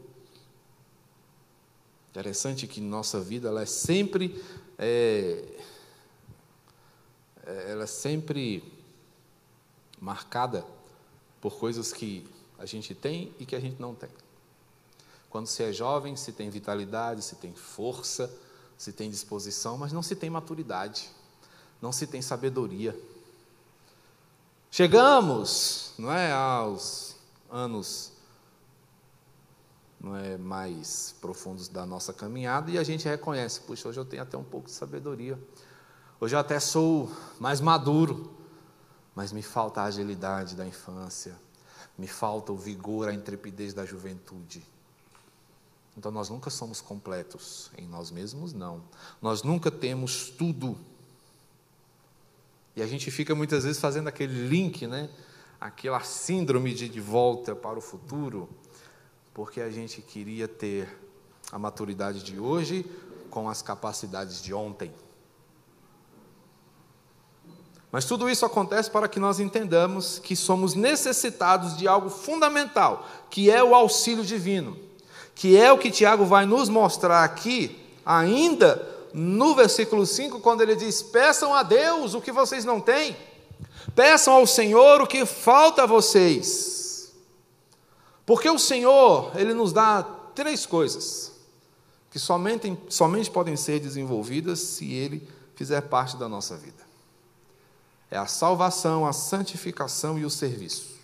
Interessante 2.10 2.66
que 2.66 2.80
nossa 2.80 3.20
vida 3.20 3.48
ela 3.48 3.62
é 3.62 3.66
sempre 3.66 4.42
é, 4.76 5.44
é, 7.46 7.70
ela 7.70 7.84
é 7.84 7.86
sempre 7.86 8.64
marcada 10.00 10.66
por 11.40 11.58
coisas 11.58 11.92
que 11.92 12.26
a 12.58 12.66
gente 12.66 12.94
tem 12.94 13.32
e 13.38 13.46
que 13.46 13.54
a 13.54 13.60
gente 13.60 13.80
não 13.80 13.94
tem. 13.94 14.10
Quando 15.30 15.46
se 15.46 15.62
é 15.62 15.72
jovem, 15.72 16.16
se 16.16 16.32
tem 16.32 16.50
vitalidade, 16.50 17.22
se 17.22 17.36
tem 17.36 17.54
força, 17.54 18.34
se 18.76 18.92
tem 18.92 19.08
disposição, 19.08 19.78
mas 19.78 19.92
não 19.92 20.02
se 20.02 20.16
tem 20.16 20.28
maturidade, 20.28 21.08
não 21.80 21.92
se 21.92 22.06
tem 22.06 22.20
sabedoria. 22.22 22.98
Chegamos, 24.70 25.92
não 25.98 26.12
é, 26.12 26.32
aos 26.32 27.16
anos 27.50 28.12
não 30.00 30.16
é 30.16 30.38
mais 30.38 31.14
profundos 31.20 31.68
da 31.68 31.84
nossa 31.84 32.12
caminhada 32.12 32.70
e 32.70 32.78
a 32.78 32.82
gente 32.82 33.06
reconhece, 33.06 33.60
puxa, 33.60 33.88
hoje 33.88 34.00
eu 34.00 34.04
tenho 34.04 34.22
até 34.22 34.36
um 34.36 34.44
pouco 34.44 34.66
de 34.66 34.72
sabedoria. 34.72 35.38
Hoje 36.18 36.34
eu 36.34 36.38
até 36.38 36.58
sou 36.58 37.10
mais 37.38 37.60
maduro, 37.60 38.30
mas 39.14 39.32
me 39.32 39.42
falta 39.42 39.82
a 39.82 39.84
agilidade 39.84 40.54
da 40.54 40.66
infância, 40.66 41.36
me 41.98 42.06
falta 42.06 42.52
o 42.52 42.56
vigor, 42.56 43.08
a 43.08 43.12
intrepidez 43.12 43.74
da 43.74 43.84
juventude. 43.84 44.62
Então 45.96 46.10
nós 46.10 46.30
nunca 46.30 46.48
somos 46.48 46.80
completos 46.80 47.70
em 47.76 47.86
nós 47.86 48.10
mesmos, 48.10 48.54
não. 48.54 48.82
Nós 49.20 49.42
nunca 49.42 49.70
temos 49.70 50.30
tudo. 50.30 50.78
E 52.76 52.82
a 52.82 52.86
gente 52.86 53.10
fica 53.10 53.34
muitas 53.34 53.64
vezes 53.64 53.80
fazendo 53.80 54.08
aquele 54.08 54.48
link, 54.48 54.86
né? 54.86 55.08
Aquela 55.60 56.00
síndrome 56.00 56.72
de 56.72 56.88
de 56.88 57.00
volta 57.00 57.54
para 57.54 57.78
o 57.78 57.82
futuro, 57.82 58.48
porque 59.34 59.60
a 59.60 59.70
gente 59.70 60.00
queria 60.00 60.48
ter 60.48 60.88
a 61.52 61.58
maturidade 61.58 62.22
de 62.22 62.38
hoje 62.38 62.86
com 63.28 63.48
as 63.48 63.60
capacidades 63.60 64.42
de 64.42 64.54
ontem. 64.54 64.92
Mas 67.92 68.04
tudo 68.04 68.30
isso 68.30 68.46
acontece 68.46 68.90
para 68.90 69.08
que 69.08 69.18
nós 69.18 69.40
entendamos 69.40 70.20
que 70.20 70.36
somos 70.36 70.74
necessitados 70.74 71.76
de 71.76 71.88
algo 71.88 72.08
fundamental, 72.08 73.06
que 73.28 73.50
é 73.50 73.62
o 73.62 73.74
auxílio 73.74 74.24
divino 74.24 74.90
que 75.40 75.56
é 75.56 75.72
o 75.72 75.78
que 75.78 75.90
Tiago 75.90 76.26
vai 76.26 76.44
nos 76.44 76.68
mostrar 76.68 77.24
aqui, 77.24 77.74
ainda 78.04 78.86
no 79.12 79.54
versículo 79.54 80.06
5, 80.06 80.40
quando 80.40 80.62
ele 80.62 80.76
diz: 80.76 81.02
Peçam 81.02 81.54
a 81.54 81.62
Deus 81.62 82.14
o 82.14 82.20
que 82.20 82.32
vocês 82.32 82.64
não 82.64 82.80
têm, 82.80 83.16
peçam 83.94 84.34
ao 84.34 84.46
Senhor 84.46 85.00
o 85.00 85.06
que 85.06 85.24
falta 85.26 85.82
a 85.82 85.86
vocês. 85.86 86.80
Porque 88.30 88.48
o 88.48 88.60
Senhor, 88.60 89.32
Ele 89.34 89.52
nos 89.52 89.72
dá 89.72 90.04
três 90.34 90.64
coisas 90.64 91.32
que 92.12 92.18
somente, 92.18 92.78
somente 92.88 93.30
podem 93.30 93.56
ser 93.56 93.80
desenvolvidas 93.80 94.60
se 94.60 94.92
Ele 94.92 95.28
fizer 95.56 95.80
parte 95.80 96.16
da 96.16 96.28
nossa 96.28 96.56
vida: 96.56 96.84
é 98.10 98.16
a 98.16 98.26
salvação, 98.26 99.04
a 99.04 99.12
santificação 99.12 100.16
e 100.16 100.24
o 100.24 100.30
serviço. 100.30 101.00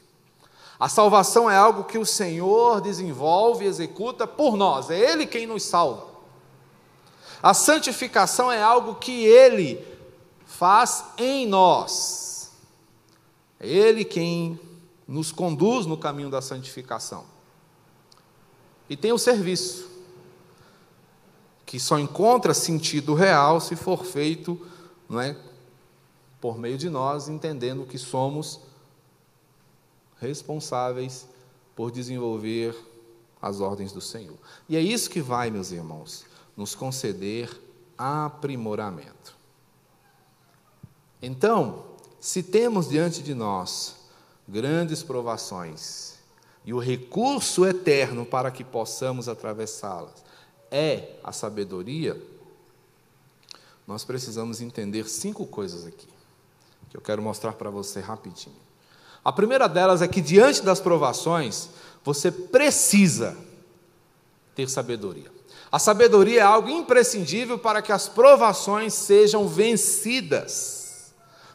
A 0.78 0.88
salvação 0.88 1.50
é 1.50 1.56
algo 1.56 1.84
que 1.84 1.98
o 1.98 2.06
Senhor 2.06 2.80
desenvolve 2.80 3.64
e 3.64 3.68
executa 3.68 4.26
por 4.26 4.56
nós, 4.56 4.88
é 4.88 4.96
Ele 4.96 5.26
quem 5.26 5.46
nos 5.46 5.64
salva. 5.64 6.15
A 7.46 7.54
santificação 7.54 8.50
é 8.50 8.60
algo 8.60 8.96
que 8.96 9.24
Ele 9.24 9.80
faz 10.46 11.04
em 11.16 11.46
nós, 11.46 12.50
é 13.60 13.68
Ele 13.68 14.04
quem 14.04 14.58
nos 15.06 15.30
conduz 15.30 15.86
no 15.86 15.96
caminho 15.96 16.28
da 16.28 16.42
santificação. 16.42 17.24
E 18.90 18.96
tem 18.96 19.12
o 19.12 19.18
serviço, 19.18 19.88
que 21.64 21.78
só 21.78 22.00
encontra 22.00 22.52
sentido 22.52 23.14
real 23.14 23.60
se 23.60 23.76
for 23.76 24.04
feito 24.04 24.60
não 25.08 25.20
é, 25.20 25.36
por 26.40 26.58
meio 26.58 26.76
de 26.76 26.90
nós, 26.90 27.28
entendendo 27.28 27.86
que 27.86 27.96
somos 27.96 28.58
responsáveis 30.20 31.28
por 31.76 31.92
desenvolver 31.92 32.76
as 33.40 33.60
ordens 33.60 33.92
do 33.92 34.00
Senhor. 34.00 34.36
E 34.68 34.76
é 34.76 34.80
isso 34.80 35.08
que 35.08 35.20
vai, 35.20 35.48
meus 35.48 35.70
irmãos, 35.70 36.26
nos 36.56 36.74
conceder 36.74 37.50
aprimoramento. 37.98 39.36
Então, 41.20 41.84
se 42.20 42.42
temos 42.42 42.88
diante 42.88 43.22
de 43.22 43.34
nós 43.34 43.96
grandes 44.48 45.02
provações 45.02 46.14
e 46.64 46.72
o 46.72 46.78
recurso 46.78 47.64
eterno 47.66 48.24
para 48.24 48.50
que 48.50 48.64
possamos 48.64 49.28
atravessá-las 49.28 50.24
é 50.70 51.18
a 51.22 51.32
sabedoria, 51.32 52.20
nós 53.86 54.04
precisamos 54.04 54.60
entender 54.60 55.08
cinco 55.08 55.46
coisas 55.46 55.86
aqui, 55.86 56.08
que 56.90 56.96
eu 56.96 57.00
quero 57.00 57.22
mostrar 57.22 57.52
para 57.52 57.70
você 57.70 58.00
rapidinho. 58.00 58.56
A 59.24 59.32
primeira 59.32 59.68
delas 59.68 60.02
é 60.02 60.08
que 60.08 60.20
diante 60.20 60.62
das 60.62 60.80
provações, 60.80 61.68
você 62.04 62.30
precisa 62.30 63.36
ter 64.54 64.68
sabedoria. 64.68 65.35
A 65.76 65.78
sabedoria 65.78 66.40
é 66.40 66.42
algo 66.42 66.70
imprescindível 66.70 67.58
para 67.58 67.82
que 67.82 67.92
as 67.92 68.08
provações 68.08 68.94
sejam 68.94 69.46
vencidas. 69.46 71.12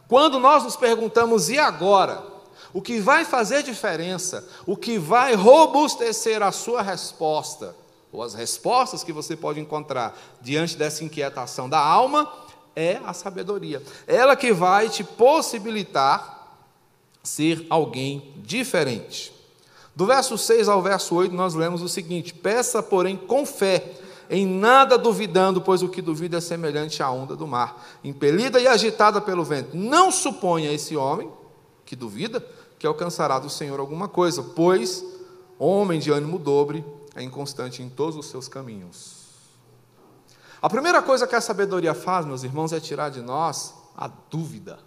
Quando 0.08 0.40
nós 0.40 0.64
nos 0.64 0.76
perguntamos, 0.76 1.50
e 1.50 1.58
agora? 1.58 2.24
O 2.72 2.84
que 2.84 3.00
vai 3.00 3.26
fazer 3.26 3.64
diferença, 3.64 4.48
o 4.68 4.78
que 4.78 5.00
vai 5.00 5.34
robustecer 5.34 6.44
a 6.44 6.52
sua 6.52 6.84
resposta, 6.84 7.76
ou 8.12 8.22
as 8.22 8.36
respostas 8.36 9.04
que 9.04 9.12
você 9.12 9.36
pode 9.36 9.60
encontrar 9.60 10.16
diante 10.40 10.78
dessa 10.78 11.04
inquietação 11.04 11.68
da 11.68 11.80
alma, 11.80 12.32
é 12.76 13.00
a 13.04 13.14
sabedoria. 13.14 13.82
Ela 14.06 14.36
que 14.36 14.54
vai 14.54 14.88
te 14.88 15.04
possibilitar 15.04 16.62
ser 17.24 17.66
alguém 17.72 18.36
diferente. 18.38 19.34
Do 19.96 20.06
verso 20.06 20.38
6 20.38 20.70
ao 20.70 20.80
verso 20.80 21.16
8, 21.16 21.34
nós 21.34 21.56
lemos 21.56 21.82
o 21.82 21.90
seguinte: 21.90 22.36
Peça, 22.36 22.84
porém, 22.84 23.18
com 23.18 23.48
fé, 23.48 24.00
em 24.34 24.46
nada 24.48 24.98
duvidando, 24.98 25.62
pois 25.62 25.84
o 25.84 25.90
que 25.90 26.02
duvida 26.02 26.38
é 26.38 26.42
semelhante 26.42 27.04
à 27.04 27.12
onda 27.12 27.36
do 27.36 27.46
mar, 27.46 27.86
impelida 28.02 28.62
e 28.62 28.66
agitada 28.66 29.20
pelo 29.20 29.44
vento. 29.44 29.76
Não 29.76 30.10
suponha 30.10 30.72
esse 30.72 30.96
homem 30.96 31.30
que 31.86 31.98
duvida 31.98 32.42
que 32.80 32.88
alcançará 32.88 33.38
do 33.40 33.50
Senhor 33.50 33.78
alguma 33.78 34.08
coisa, 34.08 34.42
pois 34.42 35.04
homem 35.60 36.00
de 36.00 36.10
ânimo 36.10 36.40
dobre 36.40 36.84
é 37.14 37.22
inconstante 37.22 37.84
em 37.84 37.90
todos 37.90 38.16
os 38.16 38.28
seus 38.28 38.48
caminhos. 38.48 39.18
A 40.62 40.70
primeira 40.70 41.02
coisa 41.02 41.28
que 41.28 41.36
a 41.36 41.42
sabedoria 41.42 41.94
faz, 41.94 42.26
meus 42.26 42.44
irmãos, 42.44 42.72
é 42.72 42.80
tirar 42.80 43.10
de 43.10 43.22
nós 43.22 43.74
a 43.98 44.08
dúvida. 44.08 44.80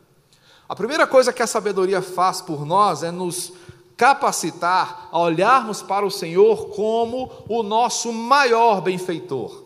A 0.67 0.75
primeira 0.75 1.07
coisa 1.07 1.35
que 1.35 1.43
a 1.43 1.47
sabedoria 1.47 2.01
faz 2.01 2.41
por 2.41 2.65
nós 2.65 3.03
é 3.03 3.11
nos 3.11 3.53
capacitar 3.97 5.09
a 5.11 5.19
olharmos 5.19 5.83
para 5.83 6.05
o 6.05 6.11
Senhor 6.11 6.69
como 6.71 7.31
o 7.49 7.63
nosso 7.63 8.13
maior 8.13 8.81
benfeitor. 8.81 9.65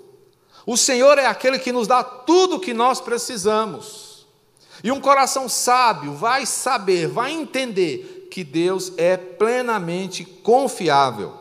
O 0.67 0.77
Senhor 0.77 1.19
é 1.19 1.27
aquele 1.27 1.59
que 1.59 1.73
nos 1.73 1.89
dá 1.89 2.05
tudo 2.05 2.57
o 2.57 2.61
que 2.61 2.75
nós 2.75 3.01
precisamos. 3.01 4.27
E 4.85 4.93
um 4.93 5.01
coração 5.01 5.49
sábio 5.49 6.13
vai 6.15 6.47
saber, 6.47 7.09
vai 7.09 7.33
entender 7.33 8.29
que 8.31 8.45
Deus 8.45 8.93
é 8.97 9.17
plenamente 9.17 10.25
confiável. 10.25 11.35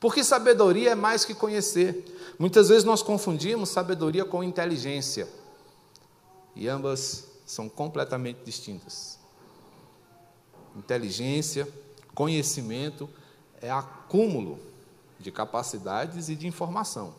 Porque 0.00 0.24
sabedoria 0.24 0.90
é 0.90 0.94
mais 0.94 1.24
que 1.24 1.34
conhecer. 1.34 2.34
Muitas 2.38 2.70
vezes 2.70 2.82
nós 2.82 3.02
confundimos 3.02 3.68
sabedoria 3.68 4.24
com 4.24 4.42
inteligência. 4.42 5.28
E 6.56 6.68
ambas 6.68 7.28
são 7.46 7.68
completamente 7.68 8.40
distintas. 8.44 9.21
Inteligência, 10.76 11.68
conhecimento 12.14 13.08
é 13.60 13.70
acúmulo 13.70 14.58
de 15.18 15.30
capacidades 15.30 16.28
e 16.28 16.34
de 16.34 16.46
informação. 16.46 17.14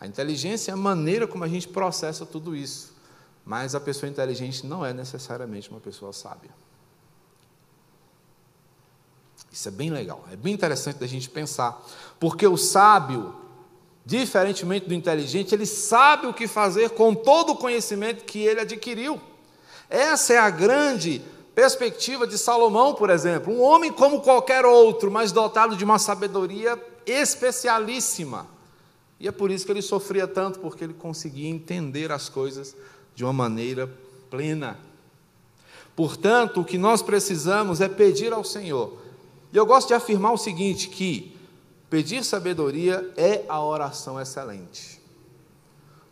A 0.00 0.06
inteligência 0.06 0.70
é 0.70 0.74
a 0.74 0.76
maneira 0.76 1.26
como 1.26 1.44
a 1.44 1.48
gente 1.48 1.68
processa 1.68 2.24
tudo 2.24 2.54
isso. 2.54 2.92
Mas 3.44 3.74
a 3.74 3.80
pessoa 3.80 4.10
inteligente 4.10 4.66
não 4.66 4.84
é 4.84 4.92
necessariamente 4.92 5.70
uma 5.70 5.80
pessoa 5.80 6.12
sábia. 6.12 6.50
Isso 9.50 9.68
é 9.68 9.70
bem 9.70 9.90
legal, 9.90 10.24
é 10.30 10.36
bem 10.36 10.52
interessante 10.52 10.98
da 10.98 11.06
gente 11.06 11.30
pensar, 11.30 11.82
porque 12.20 12.46
o 12.46 12.56
sábio, 12.56 13.34
diferentemente 14.04 14.86
do 14.86 14.94
inteligente, 14.94 15.54
ele 15.54 15.64
sabe 15.64 16.26
o 16.26 16.34
que 16.34 16.46
fazer 16.46 16.90
com 16.90 17.14
todo 17.14 17.52
o 17.52 17.56
conhecimento 17.56 18.24
que 18.24 18.38
ele 18.40 18.60
adquiriu. 18.60 19.20
Essa 19.88 20.34
é 20.34 20.38
a 20.38 20.50
grande 20.50 21.22
perspectiva 21.58 22.24
de 22.24 22.38
Salomão, 22.38 22.94
por 22.94 23.10
exemplo, 23.10 23.52
um 23.52 23.60
homem 23.60 23.92
como 23.92 24.20
qualquer 24.20 24.64
outro, 24.64 25.10
mas 25.10 25.32
dotado 25.32 25.74
de 25.76 25.82
uma 25.82 25.98
sabedoria 25.98 26.80
especialíssima. 27.04 28.46
E 29.18 29.26
é 29.26 29.32
por 29.32 29.50
isso 29.50 29.66
que 29.66 29.72
ele 29.72 29.82
sofria 29.82 30.28
tanto, 30.28 30.60
porque 30.60 30.84
ele 30.84 30.94
conseguia 30.94 31.50
entender 31.50 32.12
as 32.12 32.28
coisas 32.28 32.76
de 33.12 33.24
uma 33.24 33.32
maneira 33.32 33.92
plena. 34.30 34.78
Portanto, 35.96 36.60
o 36.60 36.64
que 36.64 36.78
nós 36.78 37.02
precisamos 37.02 37.80
é 37.80 37.88
pedir 37.88 38.32
ao 38.32 38.44
Senhor. 38.44 38.96
E 39.52 39.56
eu 39.56 39.66
gosto 39.66 39.88
de 39.88 39.94
afirmar 39.94 40.32
o 40.32 40.38
seguinte: 40.38 40.88
que 40.88 41.36
pedir 41.90 42.24
sabedoria 42.24 43.12
é 43.16 43.44
a 43.48 43.60
oração 43.60 44.20
excelente. 44.20 45.02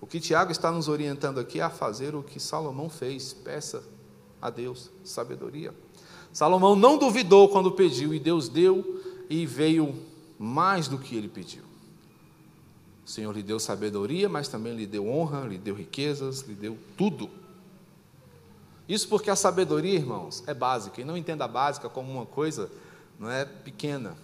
O 0.01 0.09
que 0.09 0.19
Tiago 0.19 0.51
está 0.51 0.73
nos 0.73 0.89
orientando 0.89 1.39
aqui 1.39 1.61
é 1.61 1.63
a 1.63 1.71
fazer 1.71 2.17
o 2.17 2.23
que 2.25 2.41
Salomão 2.41 2.91
fez, 2.91 3.33
peça 3.33 3.95
a 4.41 4.51
Deus 4.51 4.91
sabedoria. 5.05 5.75
Salomão 6.33 6.77
não 6.77 6.99
duvidou 6.99 7.49
quando 7.49 7.73
pediu, 7.73 8.13
e 8.13 8.19
Deus 8.19 8.49
deu, 8.49 9.03
e 9.29 9.47
veio 9.47 9.95
mais 10.39 10.87
do 10.89 10.99
que 10.99 11.17
ele 11.17 11.29
pediu. 11.29 11.63
O 13.05 13.09
Senhor 13.09 13.33
lhe 13.35 13.43
deu 13.43 13.59
sabedoria, 13.59 14.29
mas 14.29 14.49
também 14.49 14.75
lhe 14.75 14.87
deu 14.87 15.09
honra, 15.09 15.47
lhe 15.47 15.59
deu 15.59 15.75
riquezas, 15.75 16.41
lhe 16.41 16.55
deu 16.55 16.77
tudo. 16.97 17.31
Isso 18.89 19.09
porque 19.09 19.31
a 19.31 19.37
sabedoria, 19.37 19.95
irmãos, 19.95 20.43
é 20.47 20.53
básica, 20.53 21.01
e 21.01 21.05
não 21.05 21.17
entenda 21.17 21.45
a 21.45 21.49
básica 21.49 21.89
como 21.89 22.13
uma 22.13 22.27
coisa 22.27 22.71
não 23.19 23.31
é 23.31 23.45
pequena. 23.45 24.17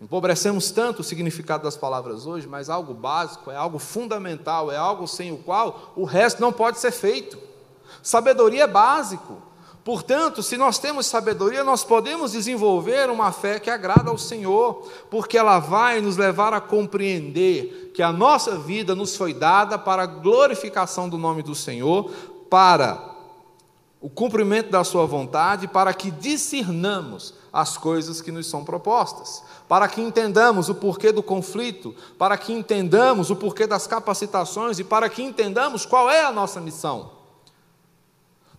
Empobrecemos 0.00 0.70
tanto 0.70 1.00
o 1.00 1.04
significado 1.04 1.64
das 1.64 1.76
palavras 1.76 2.26
hoje, 2.26 2.46
mas 2.46 2.68
algo 2.68 2.92
básico, 2.92 3.50
é 3.50 3.56
algo 3.56 3.78
fundamental, 3.78 4.70
é 4.70 4.76
algo 4.76 5.06
sem 5.06 5.32
o 5.32 5.38
qual 5.38 5.92
o 5.96 6.04
resto 6.04 6.40
não 6.40 6.52
pode 6.52 6.78
ser 6.78 6.92
feito. 6.92 7.38
Sabedoria 8.06 8.62
é 8.62 8.66
básico. 8.68 9.42
Portanto, 9.82 10.40
se 10.40 10.56
nós 10.56 10.78
temos 10.78 11.06
sabedoria, 11.06 11.64
nós 11.64 11.82
podemos 11.82 12.30
desenvolver 12.30 13.10
uma 13.10 13.32
fé 13.32 13.58
que 13.58 13.68
agrada 13.68 14.10
ao 14.10 14.16
Senhor, 14.16 14.86
porque 15.10 15.36
ela 15.36 15.58
vai 15.58 16.00
nos 16.00 16.16
levar 16.16 16.54
a 16.54 16.60
compreender 16.60 17.90
que 17.92 18.04
a 18.04 18.12
nossa 18.12 18.56
vida 18.56 18.94
nos 18.94 19.16
foi 19.16 19.34
dada 19.34 19.76
para 19.76 20.04
a 20.04 20.06
glorificação 20.06 21.08
do 21.08 21.18
nome 21.18 21.42
do 21.42 21.52
Senhor, 21.52 22.08
para 22.48 23.12
o 24.00 24.08
cumprimento 24.08 24.70
da 24.70 24.84
Sua 24.84 25.04
vontade, 25.04 25.66
para 25.66 25.92
que 25.92 26.12
discernamos 26.12 27.34
as 27.52 27.76
coisas 27.76 28.20
que 28.20 28.30
nos 28.30 28.46
são 28.46 28.64
propostas, 28.64 29.42
para 29.68 29.88
que 29.88 30.00
entendamos 30.00 30.68
o 30.68 30.76
porquê 30.76 31.10
do 31.10 31.24
conflito, 31.24 31.92
para 32.16 32.38
que 32.38 32.52
entendamos 32.52 33.30
o 33.30 33.36
porquê 33.36 33.66
das 33.66 33.88
capacitações 33.88 34.78
e 34.78 34.84
para 34.84 35.08
que 35.08 35.24
entendamos 35.24 35.84
qual 35.84 36.08
é 36.08 36.24
a 36.24 36.30
nossa 36.30 36.60
missão. 36.60 37.15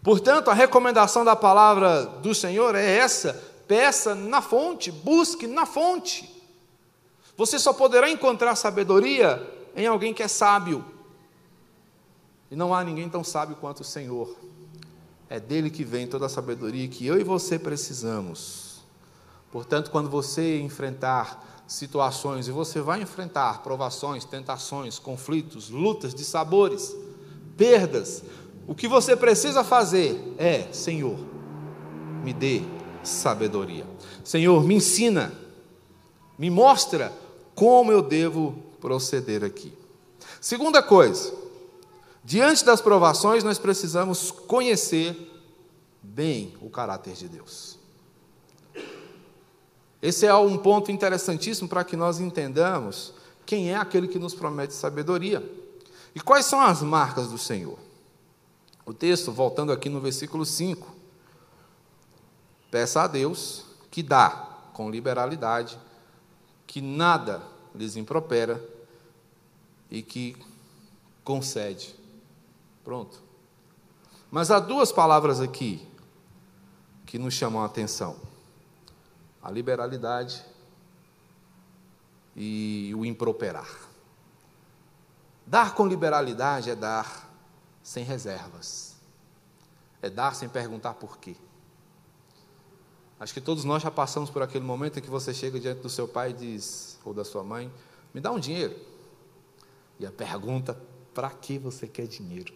Portanto, 0.04 0.50
a 0.50 0.54
recomendação 0.54 1.26
da 1.26 1.36
palavra 1.36 2.06
do 2.06 2.34
Senhor 2.34 2.76
é 2.76 2.98
essa: 2.98 3.34
peça 3.68 4.16
na 4.16 4.42
fonte, 4.42 4.92
busque 4.92 5.48
na 5.48 5.66
fonte. 5.66 6.34
Você 7.36 7.60
só 7.60 7.74
poderá 7.74 8.10
encontrar 8.10 8.56
sabedoria 8.56 9.46
em 9.76 9.86
alguém 9.86 10.14
que 10.14 10.24
é 10.24 10.28
sábio. 10.28 10.84
E 12.50 12.56
não 12.56 12.74
há 12.74 12.84
ninguém 12.84 13.10
tão 13.10 13.24
sábio 13.24 13.56
quanto 13.58 13.82
o 13.82 13.84
Senhor. 13.84 14.36
É 15.30 15.40
dele 15.40 15.70
que 15.70 15.84
vem 15.84 16.08
toda 16.08 16.26
a 16.26 16.30
sabedoria 16.30 16.88
que 16.88 17.06
eu 17.06 17.20
e 17.20 17.24
você 17.24 17.60
precisamos. 17.60 18.82
Portanto, 19.52 19.92
quando 19.92 20.10
você 20.10 20.60
enfrentar 20.60 21.46
situações, 21.68 22.48
e 22.48 22.52
você 22.52 22.80
vai 22.80 23.02
enfrentar 23.02 23.62
provações, 23.62 24.24
tentações, 24.24 24.98
conflitos, 24.98 25.70
lutas 25.70 26.16
de 26.16 26.24
sabores, 26.24 26.96
perdas, 27.58 28.24
o 28.68 28.76
que 28.76 28.88
você 28.88 29.16
precisa 29.16 29.64
fazer 29.64 30.36
é: 30.38 30.68
Senhor, 30.74 31.18
me 32.24 32.34
dê 32.34 32.62
sabedoria. 33.02 33.86
Senhor, 34.24 34.62
me 34.64 34.76
ensina, 34.76 35.34
me 36.38 36.50
mostra 36.50 37.14
como 37.56 37.92
eu 37.92 38.02
devo 38.02 38.62
proceder 38.82 39.44
aqui. 39.44 39.74
Segunda 40.42 40.84
coisa, 40.84 41.34
diante 42.24 42.66
das 42.66 42.82
provações, 42.82 43.44
nós 43.44 43.58
precisamos 43.58 44.30
conhecer 44.30 45.16
bem 46.04 46.54
o 46.62 46.70
caráter 46.70 47.14
de 47.14 47.30
Deus. 47.30 47.80
Esse 50.02 50.26
é 50.28 50.36
um 50.36 50.58
ponto 50.58 50.92
interessantíssimo 50.92 51.68
para 51.68 51.84
que 51.84 51.96
nós 51.96 52.20
entendamos 52.20 53.14
quem 53.46 53.72
é 53.72 53.76
aquele 53.76 54.08
que 54.08 54.20
nos 54.20 54.36
promete 54.36 54.74
sabedoria. 54.74 55.44
E 56.14 56.20
quais 56.20 56.46
são 56.46 56.60
as 56.60 56.82
marcas 56.82 57.30
do 57.30 57.38
Senhor? 57.38 57.87
O 58.88 58.94
texto, 58.94 59.34
voltando 59.34 59.74
aqui 59.74 59.90
no 59.90 60.00
versículo 60.00 60.46
5, 60.46 60.96
peça 62.72 63.02
a 63.02 63.08
Deus 63.08 63.66
que 63.92 64.02
dá 64.02 64.30
com 64.72 64.90
liberalidade, 64.90 65.78
que 66.66 66.80
nada 66.80 67.44
lhes 67.76 67.98
impropera 67.98 68.64
e 69.92 70.02
que 70.02 70.38
concede. 71.22 71.94
Pronto. 72.82 73.22
Mas 74.32 74.52
há 74.52 74.58
duas 74.58 74.90
palavras 74.90 75.42
aqui 75.42 75.86
que 77.06 77.20
nos 77.20 77.34
chamam 77.34 77.64
a 77.64 77.66
atenção: 77.66 78.16
a 79.44 79.52
liberalidade 79.52 80.42
e 82.38 82.94
o 82.96 83.04
improperar. 83.04 83.68
Dar 85.46 85.76
com 85.76 85.86
liberalidade 85.86 86.70
é 86.70 86.76
dar 86.76 87.27
sem 87.88 88.04
reservas, 88.04 88.98
é 90.02 90.10
dar 90.10 90.36
sem 90.36 90.50
perguntar 90.50 90.96
por 90.96 91.18
quê. 91.18 91.38
Acho 93.18 93.34
que 93.34 93.40
todos 93.40 93.64
nós 93.64 93.82
já 93.82 93.90
passamos 93.90 94.30
por 94.30 94.42
aquele 94.42 94.66
momento 94.66 95.00
em 95.00 95.02
que 95.02 95.10
você 95.10 95.34
chega 95.34 95.58
diante 95.58 95.82
do 95.84 95.90
seu 95.90 96.06
pai 96.06 96.32
e 96.32 96.34
diz, 96.34 97.00
ou 97.06 97.14
da 97.14 97.24
sua 97.24 97.46
mãe, 97.46 97.72
me 98.14 98.20
dá 98.20 98.30
um 98.30 98.42
dinheiro. 98.42 98.76
E 99.98 100.06
a 100.06 100.12
pergunta, 100.12 100.78
para 101.14 101.30
que 101.30 101.58
você 101.58 101.88
quer 101.88 102.08
dinheiro? 102.08 102.54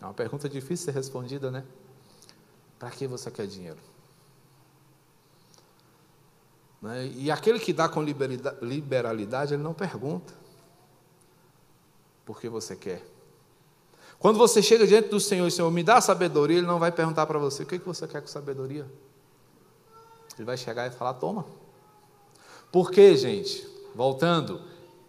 É 0.00 0.04
uma 0.04 0.14
pergunta 0.14 0.48
difícil 0.48 0.86
de 0.86 0.92
ser 0.92 0.98
respondida, 0.98 1.48
né? 1.48 1.64
Para 2.76 2.90
que 2.90 3.06
você 3.06 3.30
quer 3.30 3.46
dinheiro? 3.46 3.78
Né? 6.82 7.06
E 7.06 7.30
aquele 7.30 7.60
que 7.60 7.72
dá 7.72 7.88
com 7.88 8.02
liberalidade, 8.02 9.54
ele 9.54 9.62
não 9.62 9.72
pergunta. 9.72 10.42
Por 12.24 12.40
que 12.40 12.48
você 12.48 12.74
quer? 12.74 13.04
Quando 14.18 14.38
você 14.38 14.62
chega 14.62 14.86
diante 14.86 15.08
do 15.08 15.20
Senhor 15.20 15.46
e 15.46 15.50
Senhor 15.50 15.70
me 15.70 15.82
dá 15.82 16.00
sabedoria, 16.00 16.58
Ele 16.58 16.66
não 16.66 16.78
vai 16.78 16.90
perguntar 16.90 17.26
para 17.26 17.38
você 17.38 17.62
o 17.62 17.66
que 17.66 17.78
você 17.78 18.08
quer 18.08 18.22
com 18.22 18.28
sabedoria. 18.28 18.86
Ele 20.36 20.44
vai 20.44 20.56
chegar 20.56 20.86
e 20.86 20.90
falar: 20.90 21.14
toma. 21.14 21.44
Por 22.72 22.90
quê, 22.90 23.16
gente? 23.16 23.66
Voltando, 23.94 24.62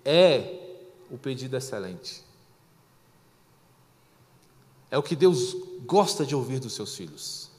é 0.03 0.83
o 1.09 1.17
pedido 1.17 1.55
excelente. 1.55 2.23
É 4.91 4.97
o 4.97 5.03
que 5.03 5.15
Deus 5.15 5.55
gosta 5.85 6.25
de 6.25 6.35
ouvir 6.35 6.59
dos 6.59 6.73
seus 6.73 6.95
filhos. 6.95 7.49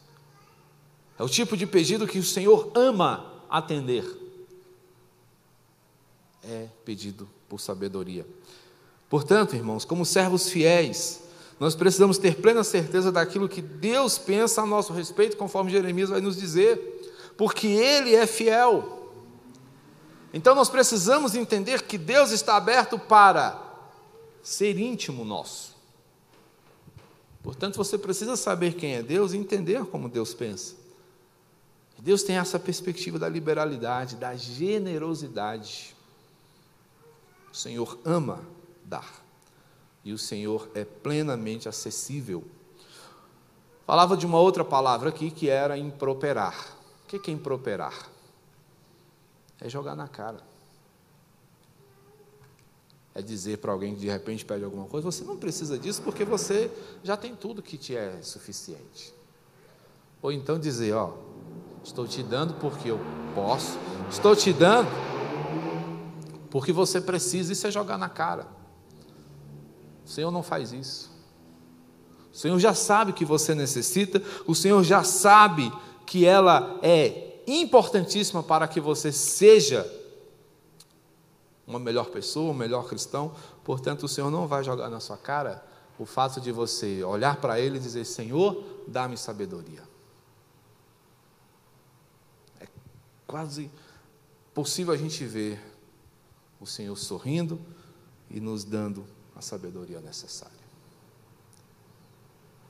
É 1.19 1.23
o 1.23 1.29
tipo 1.29 1.57
de 1.57 1.67
pedido 1.67 2.07
que 2.07 2.19
o 2.19 2.23
Senhor 2.23 2.71
ama 2.75 3.43
atender. 3.49 4.05
É 6.45 6.69
pedido 6.85 7.29
por 7.49 7.61
sabedoria. 7.61 8.27
Portanto, 9.09 9.55
irmãos, 9.55 9.85
como 9.85 10.05
servos 10.05 10.49
fiéis, 10.49 11.23
nós 11.59 11.75
precisamos 11.75 12.19
ter 12.19 12.37
plena 12.41 12.65
certeza 12.65 13.11
daquilo 13.11 13.49
que 13.49 13.63
Deus 13.63 14.19
pensa 14.19 14.63
a 14.63 14.67
nosso 14.67 14.93
respeito, 14.93 15.37
conforme 15.37 15.71
Jeremias 15.71 16.11
vai 16.11 16.21
nos 16.21 16.37
dizer, 16.37 17.33
porque 17.37 17.67
Ele 17.67 18.15
é 18.15 18.27
fiel. 18.27 19.11
Então 20.33 20.55
nós 20.55 20.69
precisamos 20.69 21.35
entender 21.35 21.83
que 21.83 21.97
Deus 21.97 22.31
está 22.31 22.57
aberto 22.57 22.99
para 22.99 23.63
ser 24.43 24.79
íntimo 24.79 25.25
nosso. 25.25 25.75
Portanto, 27.43 27.77
você 27.77 27.97
precisa 27.97 28.37
saber 28.37 28.75
quem 28.75 28.97
é 28.97 29.03
Deus 29.03 29.33
e 29.33 29.37
entender 29.37 29.85
como 29.87 30.09
Deus 30.09 30.35
pensa. 30.35 30.75
Deus 31.99 32.23
tem 32.23 32.37
essa 32.37 32.59
perspectiva 32.59 33.19
da 33.19 33.29
liberalidade, 33.29 34.17
da 34.17 34.37
generosidade. 34.37 35.97
O 37.51 37.57
Senhor 37.57 37.99
ama 38.05 38.45
dar 38.87 39.27
e 40.07 40.13
o 40.13 40.19
Senhor 40.19 40.71
é 40.73 40.85
plenamente 40.85 41.69
acessível. 41.69 42.45
Falava 43.85 44.17
de 44.17 44.25
uma 44.25 44.39
outra 44.39 44.65
palavra 44.65 45.09
aqui 45.09 45.33
que 45.33 45.51
era 45.51 45.77
improperar. 45.77 46.77
O 47.03 47.09
que 47.09 47.29
é 47.29 47.35
improperar? 47.35 48.09
É 49.61 49.69
jogar 49.69 49.97
na 49.97 50.07
cara. 50.07 50.39
É 53.13 53.21
dizer 53.21 53.59
para 53.59 53.73
alguém 53.73 53.97
que 53.97 54.01
de 54.01 54.09
repente 54.09 54.45
pede 54.45 54.63
alguma 54.63 54.87
coisa: 54.87 55.11
você 55.11 55.25
não 55.25 55.37
precisa 55.37 55.77
disso 55.77 56.01
porque 56.03 56.25
você 56.25 56.71
já 57.03 57.17
tem 57.17 57.35
tudo 57.35 57.61
que 57.61 57.77
te 57.77 57.97
é 57.97 58.23
suficiente. 58.23 59.13
Ou 60.23 60.31
então 60.31 60.57
dizer: 60.57 60.95
ó, 60.95 61.15
estou 61.83 62.07
te 62.07 62.23
dando 62.23 62.55
porque 62.61 62.93
eu 62.93 63.01
posso, 63.35 63.77
estou 64.09 64.37
te 64.37 64.53
dando 64.53 64.89
porque 66.49 66.73
você 66.73 67.01
precisa, 67.01 67.53
isso 67.53 67.67
é 67.67 67.73
jogar 67.73 67.99
na 67.99 68.09
cara. 68.09 68.56
O 70.07 70.09
Senhor 70.09 70.31
não 70.31 70.43
faz 70.43 70.73
isso. 70.73 71.11
O 72.33 72.37
Senhor 72.37 72.59
já 72.61 72.75
sabe 72.75 73.13
que 73.13 73.25
você 73.25 73.55
necessita, 73.55 74.23
o 74.47 74.55
Senhor 74.55 74.85
já 74.85 75.03
sabe 75.03 75.73
que 76.07 76.25
ela 76.25 76.79
é 76.81 77.41
importantíssima 77.47 78.43
para 78.43 78.69
que 78.69 78.81
você 78.81 79.11
seja 79.11 79.85
uma 81.67 81.81
melhor 81.81 82.07
pessoa, 82.07 82.53
um 82.53 82.55
melhor 82.55 82.87
cristão. 82.87 83.35
Portanto, 83.65 84.05
o 84.05 84.09
Senhor 84.09 84.31
não 84.31 84.47
vai 84.47 84.63
jogar 84.63 84.89
na 84.89 85.01
sua 85.01 85.17
cara 85.17 85.65
o 85.99 86.07
fato 86.07 86.41
de 86.41 86.53
você 86.53 87.03
olhar 87.03 87.41
para 87.41 87.59
Ele 87.59 87.79
e 87.79 87.81
dizer: 87.81 88.05
Senhor, 88.05 88.63
dá-me 88.87 89.17
sabedoria. 89.17 89.83
É 92.61 92.69
quase 93.27 93.71
possível 94.55 94.95
a 94.95 94.97
gente 94.97 95.25
ver 95.25 95.61
o 96.61 96.67
Senhor 96.67 96.97
sorrindo 96.97 97.59
e 98.31 98.41
nos 98.41 98.63
dando 98.63 99.16
a 99.37 99.43
sabedoria 99.43 100.01
necessária. 100.01 100.67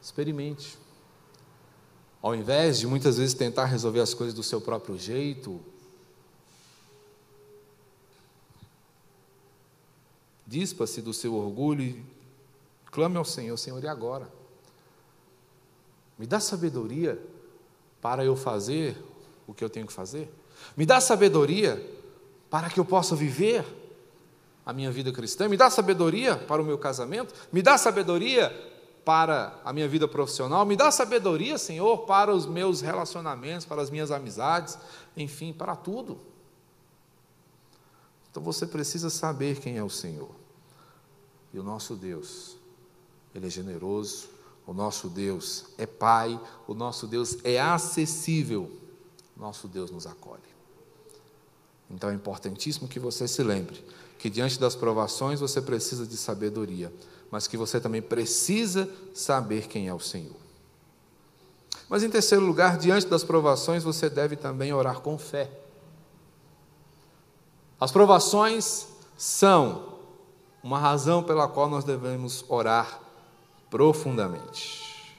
Experimente. 0.02 0.76
Ao 2.20 2.34
invés 2.34 2.78
de 2.78 2.86
muitas 2.86 3.18
vezes 3.18 3.34
tentar 3.34 3.66
resolver 3.66 4.00
as 4.00 4.12
coisas 4.12 4.34
do 4.34 4.42
seu 4.42 4.60
próprio 4.60 4.98
jeito, 4.98 5.60
dispa-se 10.46 11.00
do 11.00 11.14
seu 11.14 11.34
orgulho 11.34 11.82
e 11.82 12.04
clame 12.90 13.16
ao 13.16 13.24
Senhor: 13.24 13.56
Senhor, 13.56 13.82
e 13.82 13.88
agora? 13.88 14.28
Me 16.18 16.26
dá 16.26 16.40
sabedoria 16.40 17.20
para 18.00 18.24
eu 18.24 18.34
fazer 18.34 18.96
o 19.46 19.54
que 19.54 19.62
eu 19.62 19.70
tenho 19.70 19.86
que 19.86 19.92
fazer? 19.92 20.32
Me 20.76 20.84
dá 20.84 21.00
sabedoria 21.00 21.94
para 22.50 22.70
que 22.70 22.80
eu 22.80 22.84
possa 22.84 23.14
viver 23.14 23.64
a 24.66 24.72
minha 24.72 24.90
vida 24.90 25.12
cristã, 25.12 25.48
me 25.48 25.56
dá 25.56 25.70
sabedoria 25.70 26.36
para 26.36 26.60
o 26.60 26.64
meu 26.64 26.76
casamento, 26.76 27.32
me 27.52 27.62
dá 27.62 27.78
sabedoria 27.78 28.50
para 29.04 29.60
a 29.64 29.72
minha 29.72 29.86
vida 29.86 30.08
profissional, 30.08 30.66
me 30.66 30.74
dá 30.74 30.90
sabedoria, 30.90 31.56
Senhor, 31.56 31.98
para 31.98 32.34
os 32.34 32.44
meus 32.44 32.80
relacionamentos, 32.80 33.64
para 33.64 33.80
as 33.80 33.88
minhas 33.88 34.10
amizades, 34.10 34.76
enfim, 35.16 35.52
para 35.52 35.76
tudo. 35.76 36.18
Então 38.28 38.42
você 38.42 38.66
precisa 38.66 39.08
saber 39.08 39.60
quem 39.60 39.78
é 39.78 39.84
o 39.84 39.88
Senhor. 39.88 40.32
E 41.54 41.60
o 41.60 41.62
nosso 41.62 41.94
Deus, 41.94 42.56
Ele 43.32 43.46
é 43.46 43.50
generoso, 43.50 44.28
o 44.66 44.74
nosso 44.74 45.08
Deus 45.08 45.66
é 45.78 45.86
Pai, 45.86 46.38
o 46.66 46.74
nosso 46.74 47.06
Deus 47.06 47.38
é 47.44 47.60
acessível, 47.60 48.68
nosso 49.36 49.68
Deus 49.68 49.92
nos 49.92 50.08
acolhe. 50.08 50.42
Então 51.88 52.10
é 52.10 52.14
importantíssimo 52.14 52.88
que 52.88 52.98
você 52.98 53.28
se 53.28 53.44
lembre 53.44 53.84
que 54.18 54.30
diante 54.30 54.58
das 54.58 54.74
provações 54.74 55.40
você 55.40 55.60
precisa 55.60 56.06
de 56.06 56.16
sabedoria, 56.16 56.92
mas 57.30 57.46
que 57.46 57.56
você 57.56 57.80
também 57.80 58.02
precisa 58.02 58.88
saber 59.14 59.68
quem 59.68 59.88
é 59.88 59.94
o 59.94 60.00
Senhor. 60.00 60.36
Mas 61.88 62.02
em 62.02 62.10
terceiro 62.10 62.44
lugar, 62.44 62.78
diante 62.78 63.06
das 63.06 63.22
provações 63.22 63.84
você 63.84 64.08
deve 64.08 64.36
também 64.36 64.72
orar 64.72 65.00
com 65.00 65.16
fé. 65.18 65.50
As 67.78 67.92
provações 67.92 68.88
são 69.16 69.94
uma 70.62 70.78
razão 70.78 71.22
pela 71.22 71.46
qual 71.46 71.68
nós 71.68 71.84
devemos 71.84 72.44
orar 72.48 73.00
profundamente. 73.70 75.14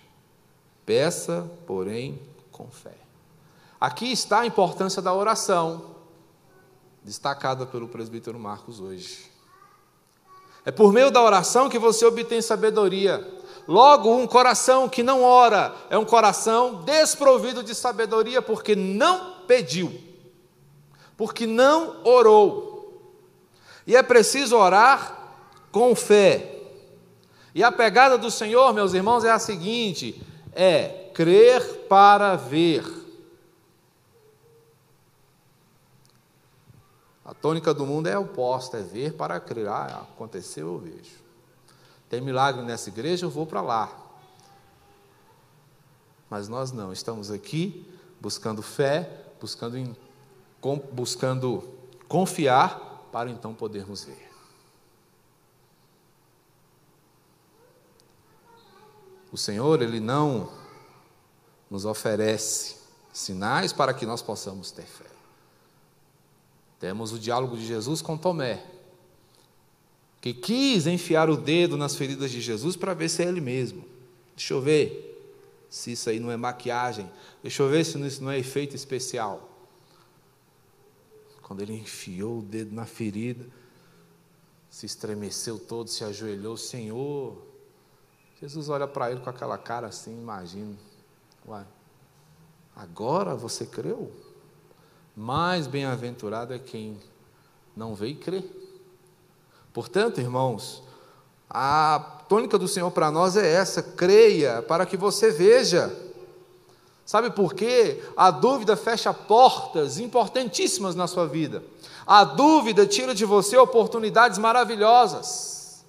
Peça, 0.86 1.50
porém, 1.66 2.20
com 2.52 2.68
fé. 2.68 2.96
Aqui 3.80 4.12
está 4.12 4.40
a 4.40 4.46
importância 4.46 5.02
da 5.02 5.14
oração 5.14 5.97
destacada 7.08 7.66
pelo 7.66 7.88
presbítero 7.88 8.38
Marcos 8.38 8.82
hoje. 8.82 9.32
É 10.66 10.72
por 10.72 10.92
meio 10.92 11.10
da 11.10 11.22
oração 11.22 11.70
que 11.70 11.80
você 11.80 12.06
obtém 12.06 12.42
sabedoria. 12.42 13.26
Logo, 13.66 14.14
um 14.14 14.28
coração 14.28 14.90
que 14.90 15.02
não 15.02 15.24
ora 15.24 15.74
é 15.90 15.98
um 15.98 16.04
coração 16.04 16.84
desprovido 16.84 17.64
de 17.64 17.74
sabedoria, 17.74 18.42
porque 18.42 18.76
não 18.76 19.36
pediu, 19.48 19.98
porque 21.16 21.48
não 21.48 22.04
orou. 22.04 23.02
E 23.88 23.96
é 23.96 24.04
preciso 24.04 24.58
orar 24.58 25.18
com 25.72 25.96
fé. 25.96 26.62
E 27.56 27.64
a 27.64 27.72
pegada 27.72 28.18
do 28.18 28.30
Senhor, 28.30 28.74
meus 28.74 28.94
irmãos, 28.94 29.24
é 29.24 29.32
a 29.32 29.40
seguinte: 29.40 30.22
é 30.52 31.10
crer 31.14 31.86
para 31.88 32.36
ver. 32.36 32.98
A 37.27 37.27
tônica 37.42 37.74
do 37.74 37.86
mundo 37.86 38.08
é 38.08 38.18
oposta, 38.18 38.78
é 38.78 38.82
ver 38.82 39.14
para 39.14 39.40
crer. 39.40 39.68
Ah, 39.68 40.06
aconteceu, 40.14 40.68
eu 40.68 40.80
vejo. 40.80 41.28
Tem 42.10 42.22
milagre 42.22 42.62
nessa 42.64 42.90
igreja, 42.90 43.26
eu 43.26 43.30
vou 43.30 43.46
para 43.46 43.62
lá. 43.62 43.96
Mas 46.30 46.48
nós 46.48 46.72
não, 46.72 46.92
estamos 46.92 47.32
aqui 47.32 47.86
buscando 48.20 48.62
fé, 48.62 49.26
buscando, 49.40 49.96
buscando 50.92 51.64
confiar 52.08 53.08
para 53.12 53.30
então 53.30 53.54
podermos 53.54 54.04
ver. 54.04 54.28
O 59.32 59.38
Senhor, 59.38 59.82
Ele 59.82 60.00
não 60.00 60.52
nos 61.70 61.86
oferece 61.86 62.78
sinais 63.12 63.74
para 63.74 63.94
que 63.94 64.06
nós 64.06 64.22
possamos 64.22 64.72
ter 64.72 64.86
fé. 64.86 65.17
Temos 66.80 67.12
o 67.12 67.20
diálogo 67.20 67.58
de 67.58 67.66
Jesus 67.66 68.02
com 68.02 68.18
Tomé, 68.18 68.64
que 70.22 70.34
quis 70.34 70.86
enfiar 70.86 71.30
o 71.30 71.38
dedo 71.38 71.78
nas 71.78 71.96
feridas 71.96 72.32
de 72.32 72.42
Jesus 72.42 72.76
para 72.76 72.94
ver 72.94 73.10
se 73.10 73.24
é 73.24 73.28
ele 73.28 73.42
mesmo. 73.42 73.84
Deixa 74.36 74.54
eu 74.54 74.62
ver 74.62 75.08
se 75.70 75.92
isso 75.92 76.10
aí 76.10 76.20
não 76.20 76.32
é 76.32 76.38
maquiagem. 76.38 77.10
Deixa 77.42 77.64
eu 77.64 77.70
ver 77.70 77.84
se 77.84 78.00
isso 78.06 78.24
não 78.24 78.32
é 78.32 78.38
efeito 78.38 78.76
especial. 78.76 79.50
Quando 81.42 81.62
ele 81.62 81.74
enfiou 81.74 82.40
o 82.40 82.42
dedo 82.42 82.76
na 82.76 82.86
ferida, 82.86 83.46
se 84.70 84.86
estremeceu 84.86 85.58
todo, 85.58 85.90
se 85.90 86.04
ajoelhou, 86.04 86.58
Senhor. 86.58 87.42
Jesus 88.40 88.70
olha 88.70 88.88
para 88.88 89.12
ele 89.12 89.22
com 89.22 89.30
aquela 89.30 89.58
cara 89.58 89.88
assim, 89.88 90.12
imagina. 90.12 90.76
Uai, 91.48 91.66
agora 92.76 93.34
você 93.34 93.66
creu? 93.66 94.12
Mais 95.20 95.66
bem-aventurado 95.66 96.54
é 96.54 96.60
quem 96.60 96.96
não 97.76 97.96
vê 97.96 98.10
e 98.10 98.14
crê. 98.16 98.44
Portanto, 99.74 100.22
irmãos, 100.22 100.84
a 101.50 102.22
tônica 102.30 102.56
do 102.56 102.68
Senhor 102.68 102.92
para 102.92 103.10
nós 103.10 103.36
é 103.36 103.52
essa: 103.52 103.82
creia 103.82 104.62
para 104.62 104.86
que 104.86 104.96
você 104.96 105.32
veja. 105.32 105.92
Sabe 107.04 107.32
por 107.32 107.56
quê? 107.56 108.04
A 108.16 108.30
dúvida 108.30 108.78
fecha 108.78 109.12
portas 109.12 109.98
importantíssimas 109.98 110.94
na 110.94 111.08
sua 111.08 111.26
vida. 111.26 111.64
A 112.06 112.24
dúvida 112.24 112.86
tira 112.86 113.16
de 113.16 113.26
você 113.26 113.58
oportunidades 113.58 114.38
maravilhosas. 114.38 115.84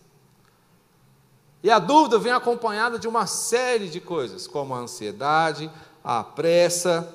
E 1.62 1.71
a 1.71 1.79
dúvida 1.79 2.19
vem 2.19 2.33
acompanhada 2.33 2.99
de 2.99 3.07
uma 3.07 3.27
série 3.27 3.91
de 3.91 4.01
coisas, 4.01 4.47
como 4.47 4.75
a 4.75 4.79
ansiedade, 4.79 5.71
a 6.03 6.25
pressa, 6.25 7.14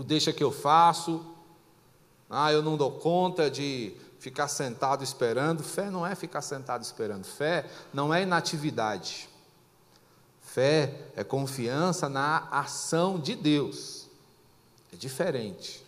o 0.00 0.02
deixa 0.02 0.32
que 0.32 0.42
eu 0.42 0.50
faço, 0.50 1.22
ah, 2.30 2.50
eu 2.50 2.62
não 2.62 2.74
dou 2.74 2.90
conta 2.90 3.50
de 3.50 3.94
ficar 4.18 4.48
sentado 4.48 5.04
esperando. 5.04 5.62
Fé 5.62 5.90
não 5.90 6.06
é 6.06 6.14
ficar 6.14 6.40
sentado 6.40 6.82
esperando. 6.82 7.26
Fé 7.26 7.66
não 7.92 8.12
é 8.12 8.22
inatividade. 8.22 9.28
Fé 10.40 10.94
é 11.14 11.22
confiança 11.22 12.08
na 12.08 12.48
ação 12.50 13.18
de 13.20 13.34
Deus. 13.34 14.08
É 14.90 14.96
diferente. 14.96 15.84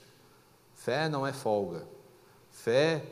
Fé 0.75 1.09
não 1.09 1.27
é 1.27 1.33
folga. 1.33 1.87
Fé 2.51 3.03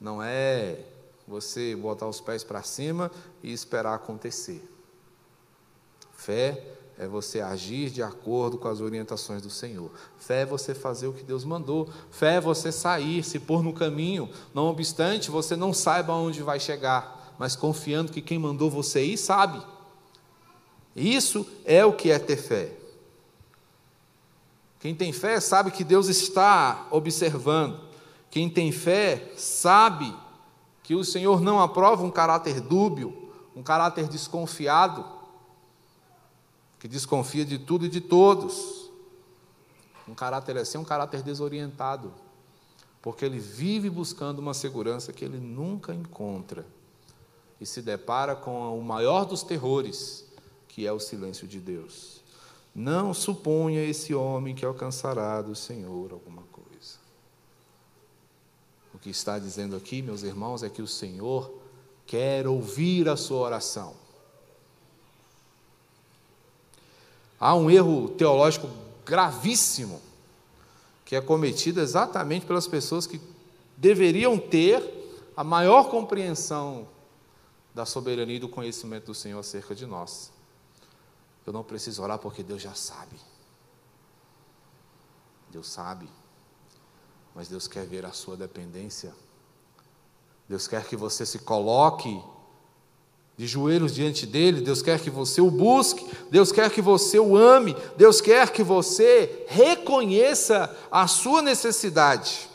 não 0.00 0.20
é 0.20 0.80
você 1.24 1.76
botar 1.76 2.08
os 2.08 2.20
pés 2.20 2.42
para 2.42 2.64
cima 2.64 3.12
e 3.44 3.52
esperar 3.52 3.94
acontecer. 3.94 4.68
Fé 6.14 6.64
é 6.98 7.06
você 7.06 7.40
agir 7.40 7.90
de 7.90 8.02
acordo 8.02 8.58
com 8.58 8.66
as 8.66 8.80
orientações 8.80 9.40
do 9.40 9.48
Senhor. 9.48 9.88
Fé 10.18 10.42
é 10.42 10.46
você 10.46 10.74
fazer 10.74 11.06
o 11.06 11.12
que 11.12 11.22
Deus 11.22 11.44
mandou. 11.44 11.88
Fé 12.10 12.34
é 12.34 12.40
você 12.40 12.72
sair, 12.72 13.22
se 13.22 13.38
pôr 13.38 13.62
no 13.62 13.72
caminho, 13.72 14.28
não 14.52 14.66
obstante 14.66 15.30
você 15.30 15.54
não 15.54 15.72
saiba 15.72 16.12
onde 16.12 16.42
vai 16.42 16.58
chegar, 16.58 17.34
mas 17.38 17.54
confiando 17.54 18.10
que 18.10 18.20
quem 18.20 18.36
mandou 18.36 18.68
você 18.68 19.04
ir 19.04 19.16
sabe. 19.16 19.62
Isso 20.96 21.46
é 21.64 21.86
o 21.86 21.92
que 21.92 22.10
é 22.10 22.18
ter 22.18 22.36
fé. 22.36 22.72
Quem 24.80 24.92
tem 24.92 25.12
fé 25.12 25.38
sabe 25.38 25.70
que 25.70 25.84
Deus 25.84 26.08
está 26.08 26.88
observando. 26.90 27.78
Quem 28.28 28.50
tem 28.50 28.72
fé 28.72 29.32
sabe 29.36 30.12
que 30.82 30.96
o 30.96 31.04
Senhor 31.04 31.40
não 31.40 31.60
aprova 31.60 32.02
um 32.02 32.10
caráter 32.10 32.60
dúbio, 32.60 33.30
um 33.54 33.62
caráter 33.62 34.08
desconfiado 34.08 35.17
que 36.78 36.86
desconfia 36.88 37.44
de 37.44 37.58
tudo 37.58 37.86
e 37.86 37.88
de 37.88 38.00
todos. 38.00 38.90
Um 40.06 40.14
caráter 40.14 40.56
assim 40.56 40.78
um 40.78 40.84
caráter 40.84 41.22
desorientado, 41.22 42.12
porque 43.02 43.24
ele 43.24 43.38
vive 43.38 43.90
buscando 43.90 44.38
uma 44.38 44.54
segurança 44.54 45.12
que 45.12 45.24
ele 45.24 45.38
nunca 45.38 45.94
encontra 45.94 46.64
e 47.60 47.66
se 47.66 47.82
depara 47.82 48.34
com 48.36 48.78
o 48.78 48.82
maior 48.82 49.24
dos 49.24 49.42
terrores, 49.42 50.24
que 50.68 50.86
é 50.86 50.92
o 50.92 51.00
silêncio 51.00 51.46
de 51.46 51.58
Deus. 51.58 52.22
Não 52.74 53.12
suponha 53.12 53.82
esse 53.82 54.14
homem 54.14 54.54
que 54.54 54.64
alcançará 54.64 55.42
do 55.42 55.54
Senhor 55.54 56.12
alguma 56.12 56.42
coisa. 56.42 56.68
O 58.94 58.98
que 58.98 59.10
está 59.10 59.38
dizendo 59.38 59.76
aqui, 59.76 60.00
meus 60.00 60.22
irmãos, 60.22 60.62
é 60.62 60.70
que 60.70 60.80
o 60.80 60.86
Senhor 60.86 61.52
quer 62.06 62.46
ouvir 62.46 63.08
a 63.08 63.16
sua 63.16 63.38
oração. 63.38 63.94
Há 67.40 67.54
um 67.54 67.70
erro 67.70 68.08
teológico 68.10 68.68
gravíssimo 69.04 70.00
que 71.04 71.16
é 71.16 71.20
cometido 71.20 71.80
exatamente 71.80 72.44
pelas 72.44 72.66
pessoas 72.66 73.06
que 73.06 73.20
deveriam 73.76 74.38
ter 74.38 74.82
a 75.36 75.42
maior 75.42 75.88
compreensão 75.88 76.86
da 77.74 77.86
soberania 77.86 78.36
e 78.36 78.40
do 78.40 78.48
conhecimento 78.48 79.06
do 79.06 79.14
Senhor 79.14 79.38
acerca 79.38 79.74
de 79.74 79.86
nós. 79.86 80.30
Eu 81.46 81.52
não 81.52 81.62
preciso 81.62 82.02
orar 82.02 82.18
porque 82.18 82.42
Deus 82.42 82.60
já 82.60 82.74
sabe. 82.74 83.16
Deus 85.50 85.68
sabe. 85.68 86.08
Mas 87.34 87.48
Deus 87.48 87.66
quer 87.66 87.86
ver 87.86 88.04
a 88.04 88.12
sua 88.12 88.36
dependência. 88.36 89.14
Deus 90.48 90.66
quer 90.66 90.84
que 90.84 90.96
você 90.96 91.24
se 91.24 91.38
coloque 91.38 92.22
de 93.38 93.46
joelhos 93.46 93.94
diante 93.94 94.26
dele, 94.26 94.60
Deus 94.60 94.82
quer 94.82 94.98
que 94.98 95.08
você 95.08 95.40
o 95.40 95.48
busque, 95.48 96.04
Deus 96.28 96.50
quer 96.50 96.68
que 96.70 96.82
você 96.82 97.20
o 97.20 97.36
ame, 97.36 97.76
Deus 97.96 98.20
quer 98.20 98.50
que 98.50 98.64
você 98.64 99.46
reconheça 99.46 100.76
a 100.90 101.06
sua 101.06 101.40
necessidade. 101.40 102.50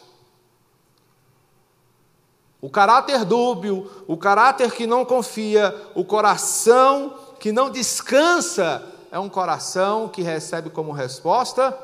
O 2.59 2.69
caráter 2.69 3.23
dúbio, 3.23 3.89
o 4.07 4.17
caráter 4.17 4.73
que 4.73 4.85
não 4.85 5.05
confia, 5.05 5.73
o 5.95 6.03
coração 6.03 7.17
que 7.39 7.53
não 7.53 7.69
descansa, 7.69 8.85
é 9.09 9.17
um 9.17 9.29
coração 9.29 10.09
que 10.09 10.21
recebe 10.21 10.69
como 10.69 10.91
resposta 10.91 11.77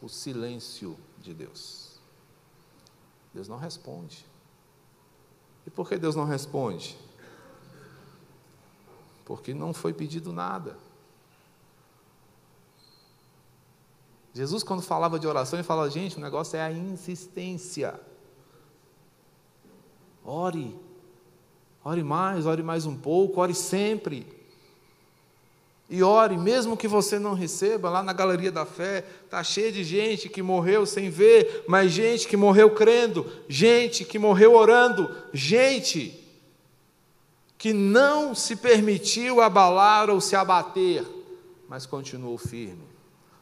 o 0.00 0.08
silêncio 0.08 0.96
de 1.18 1.34
Deus. 1.34 1.98
Deus 3.34 3.46
não 3.46 3.58
responde. 3.58 4.24
E 5.66 5.70
por 5.70 5.86
que 5.86 5.98
Deus 5.98 6.16
não 6.16 6.24
responde? 6.24 6.96
Porque 9.28 9.52
não 9.52 9.74
foi 9.74 9.92
pedido 9.92 10.32
nada. 10.32 10.74
Jesus, 14.32 14.62
quando 14.62 14.80
falava 14.80 15.18
de 15.18 15.26
oração, 15.26 15.58
ele 15.58 15.66
falava: 15.66 15.90
gente, 15.90 16.16
o 16.16 16.20
negócio 16.20 16.56
é 16.56 16.62
a 16.62 16.72
insistência. 16.72 18.00
Ore, 20.24 20.74
ore 21.84 22.02
mais, 22.02 22.46
ore 22.46 22.62
mais 22.62 22.86
um 22.86 22.96
pouco, 22.96 23.42
ore 23.42 23.52
sempre. 23.52 24.26
E 25.90 26.02
ore, 26.02 26.38
mesmo 26.38 26.74
que 26.74 26.88
você 26.88 27.18
não 27.18 27.34
receba, 27.34 27.90
lá 27.90 28.02
na 28.02 28.14
galeria 28.14 28.50
da 28.50 28.64
fé, 28.64 29.04
está 29.24 29.44
cheio 29.44 29.72
de 29.72 29.84
gente 29.84 30.30
que 30.30 30.40
morreu 30.40 30.86
sem 30.86 31.10
ver, 31.10 31.64
mas 31.68 31.92
gente 31.92 32.26
que 32.26 32.36
morreu 32.36 32.70
crendo, 32.70 33.30
gente 33.46 34.06
que 34.06 34.18
morreu 34.18 34.54
orando, 34.54 35.14
gente 35.34 36.27
que 37.58 37.72
não 37.72 38.36
se 38.36 38.54
permitiu 38.54 39.40
abalar 39.40 40.08
ou 40.08 40.20
se 40.20 40.36
abater, 40.36 41.04
mas 41.68 41.84
continuou 41.84 42.38
firme, 42.38 42.86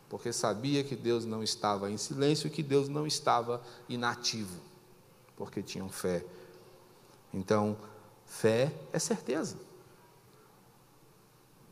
porque 0.08 0.32
sabia 0.32 0.82
que 0.82 0.96
Deus 0.96 1.26
não 1.26 1.42
estava 1.42 1.90
em 1.90 1.98
silêncio 1.98 2.46
e 2.46 2.50
que 2.50 2.62
Deus 2.62 2.88
não 2.88 3.06
estava 3.06 3.62
inativo, 3.86 4.58
porque 5.36 5.62
tinham 5.62 5.90
fé. 5.90 6.24
Então, 7.32 7.76
fé 8.24 8.72
é 8.90 8.98
certeza. 8.98 9.58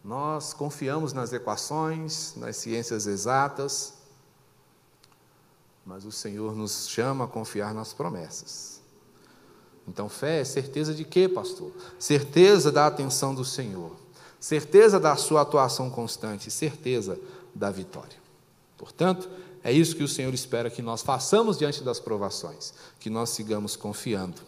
Nós 0.05 0.53
confiamos 0.53 1.14
nas 1.14 1.32
equações, 1.32 2.34
nas 2.36 2.59
ciências 2.59 3.07
exatas, 3.07 3.95
mas 5.86 6.05
o 6.05 6.12
Senhor 6.12 6.55
nos 6.55 6.88
chama 6.90 7.24
a 7.24 7.28
confiar 7.28 7.72
nas 7.72 7.95
promessas. 7.95 8.74
Então, 9.87 10.09
fé 10.09 10.41
é 10.41 10.45
certeza 10.45 10.95
de 10.95 11.05
quê, 11.05 11.28
pastor? 11.28 11.70
Certeza 11.99 12.72
da 12.72 12.87
atenção 12.87 13.35
do 13.35 13.45
Senhor, 13.45 13.93
certeza 14.41 14.99
da 14.99 15.14
sua 15.16 15.43
atuação 15.43 15.91
constante, 15.91 16.51
certeza 16.51 17.18
da 17.55 17.70
vitória. 17.70 18.16
Portanto, 18.76 19.28
É 19.66 19.72
isso 19.72 19.97
que 19.97 20.03
o 20.03 20.09
Senhor 20.09 20.35
espera 20.35 20.68
que 20.68 20.82
nós 20.82 21.01
façamos 21.01 21.57
diante 21.57 21.82
das 21.82 21.99
provações, 21.99 22.74
que 23.01 23.09
nós 23.09 23.30
sigamos 23.30 23.74
confiando. 23.74 24.43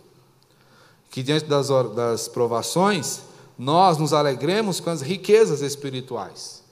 Que 1.11 1.23
diante 1.23 1.47
das, 1.47 1.69
das 1.95 2.29
provações, 2.29 3.23
nós 3.59 3.97
nos 3.97 4.13
alegremos 4.13 4.79
com 4.79 4.91
as 4.91 5.01
riquezas 5.01 5.63
espirituais. 5.63 6.63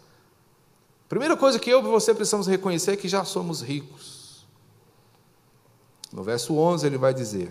Primeira 1.09 1.39
coisa 1.39 1.59
que 1.59 1.71
eu 1.71 1.81
e 1.81 1.83
você 1.83 2.13
precisamos 2.13 2.47
reconhecer 2.47 2.93
é 2.93 2.97
que 2.97 3.09
já 3.09 3.25
somos 3.25 3.63
ricos. 3.63 4.45
No 6.13 6.23
verso 6.23 6.55
11 6.55 6.87
ele 6.87 6.99
vai 6.99 7.15
dizer: 7.15 7.51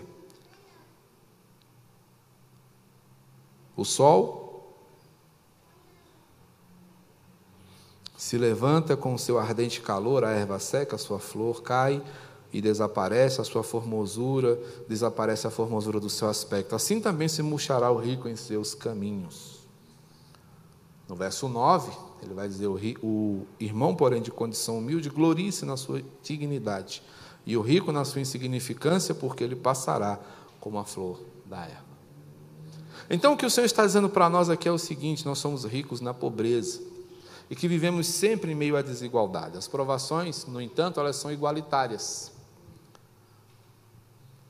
O 3.76 3.84
sol 3.84 4.44
se 8.16 8.38
levanta 8.38 8.96
com 8.96 9.14
o 9.14 9.18
seu 9.18 9.38
ardente 9.38 9.80
calor, 9.80 10.24
a 10.24 10.30
erva 10.30 10.58
seca, 10.58 10.96
a 10.96 10.98
sua 10.98 11.18
flor 11.18 11.62
cai 11.62 12.02
e 12.52 12.60
desaparece 12.60 13.40
a 13.40 13.44
sua 13.44 13.64
formosura, 13.64 14.58
desaparece 14.88 15.46
a 15.46 15.50
formosura 15.50 15.98
do 15.98 16.08
seu 16.08 16.28
aspecto. 16.28 16.74
Assim 16.74 17.00
também 17.00 17.28
se 17.28 17.42
murchará 17.42 17.90
o 17.90 17.98
rico 17.98 18.28
em 18.28 18.36
seus 18.36 18.74
caminhos. 18.74 19.58
No 21.08 21.16
verso 21.16 21.48
9, 21.48 21.92
ele 22.22 22.32
vai 22.32 22.48
dizer: 22.48 22.68
o, 22.68 23.46
irmão, 23.60 23.94
porém, 23.94 24.22
de 24.22 24.30
condição 24.30 24.78
humilde, 24.78 25.10
glorie-se 25.10 25.66
na 25.66 25.76
sua 25.76 26.02
dignidade, 26.22 27.02
e 27.44 27.56
o 27.56 27.60
rico 27.60 27.92
na 27.92 28.04
sua 28.04 28.20
insignificância, 28.20 29.14
porque 29.14 29.44
ele 29.44 29.56
passará 29.56 30.18
como 30.60 30.78
a 30.78 30.84
flor 30.84 31.20
da 31.44 31.64
erva. 31.64 31.93
Então, 33.08 33.34
o 33.34 33.36
que 33.36 33.46
o 33.46 33.50
Senhor 33.50 33.66
está 33.66 33.84
dizendo 33.84 34.08
para 34.08 34.28
nós 34.28 34.48
aqui 34.48 34.68
é 34.68 34.72
o 34.72 34.78
seguinte: 34.78 35.24
nós 35.26 35.38
somos 35.38 35.64
ricos 35.64 36.00
na 36.00 36.14
pobreza 36.14 36.80
e 37.50 37.54
que 37.54 37.68
vivemos 37.68 38.06
sempre 38.06 38.52
em 38.52 38.54
meio 38.54 38.76
à 38.76 38.82
desigualdade. 38.82 39.58
As 39.58 39.68
provações, 39.68 40.46
no 40.46 40.60
entanto, 40.60 40.98
elas 40.98 41.16
são 41.16 41.30
igualitárias. 41.30 42.32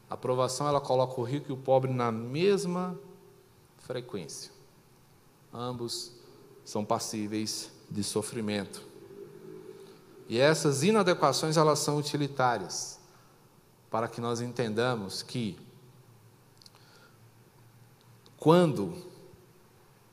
A 0.09 0.17
provação 0.17 0.69
ela 0.69 0.81
coloca 0.81 1.21
o 1.21 1.25
rico 1.25 1.51
e 1.51 1.53
o 1.53 1.57
pobre 1.57 1.93
na 1.93 2.13
mesma 2.13 2.99
frequência. 3.79 4.53
Ambos 5.53 6.13
são 6.65 6.85
passíveis 6.85 7.71
de 7.91 8.03
sofrimento. 8.05 8.83
E 10.29 10.39
essas 10.39 10.83
inadequações 10.83 11.57
elas 11.57 11.81
são 11.81 11.99
utilitárias 11.99 12.99
para 13.91 14.09
que 14.09 14.21
nós 14.21 14.41
entendamos 14.41 15.23
que 15.23 15.59
quando 18.45 18.93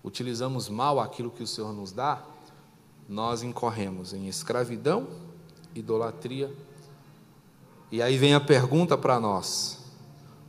utilizamos 0.01 0.69
mal 0.69 1.01
aquilo 1.01 1.29
que 1.29 1.43
o 1.43 1.47
Senhor 1.47 1.73
nos 1.73 1.91
dá, 1.91 2.23
nós 3.09 3.43
incorremos 3.43 4.13
em 4.13 4.29
escravidão, 4.29 5.05
idolatria. 5.75 6.49
E 7.91 8.01
aí 8.01 8.17
vem 8.17 8.33
a 8.33 8.39
pergunta 8.39 8.97
para 8.97 9.19
nós: 9.19 9.79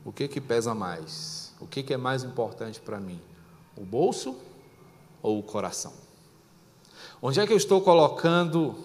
o 0.04 0.12
que 0.12 0.28
que 0.28 0.40
pesa 0.40 0.76
mais? 0.76 1.52
O 1.60 1.66
que 1.66 1.82
que 1.82 1.92
é 1.92 1.96
mais 1.96 2.22
importante 2.22 2.80
para 2.80 3.00
mim? 3.00 3.20
O 3.76 3.84
bolso 3.84 4.36
ou 5.20 5.40
o 5.40 5.42
coração? 5.42 5.92
Onde 7.20 7.40
é 7.40 7.46
que 7.48 7.52
eu 7.52 7.56
estou 7.56 7.80
colocando 7.80 8.76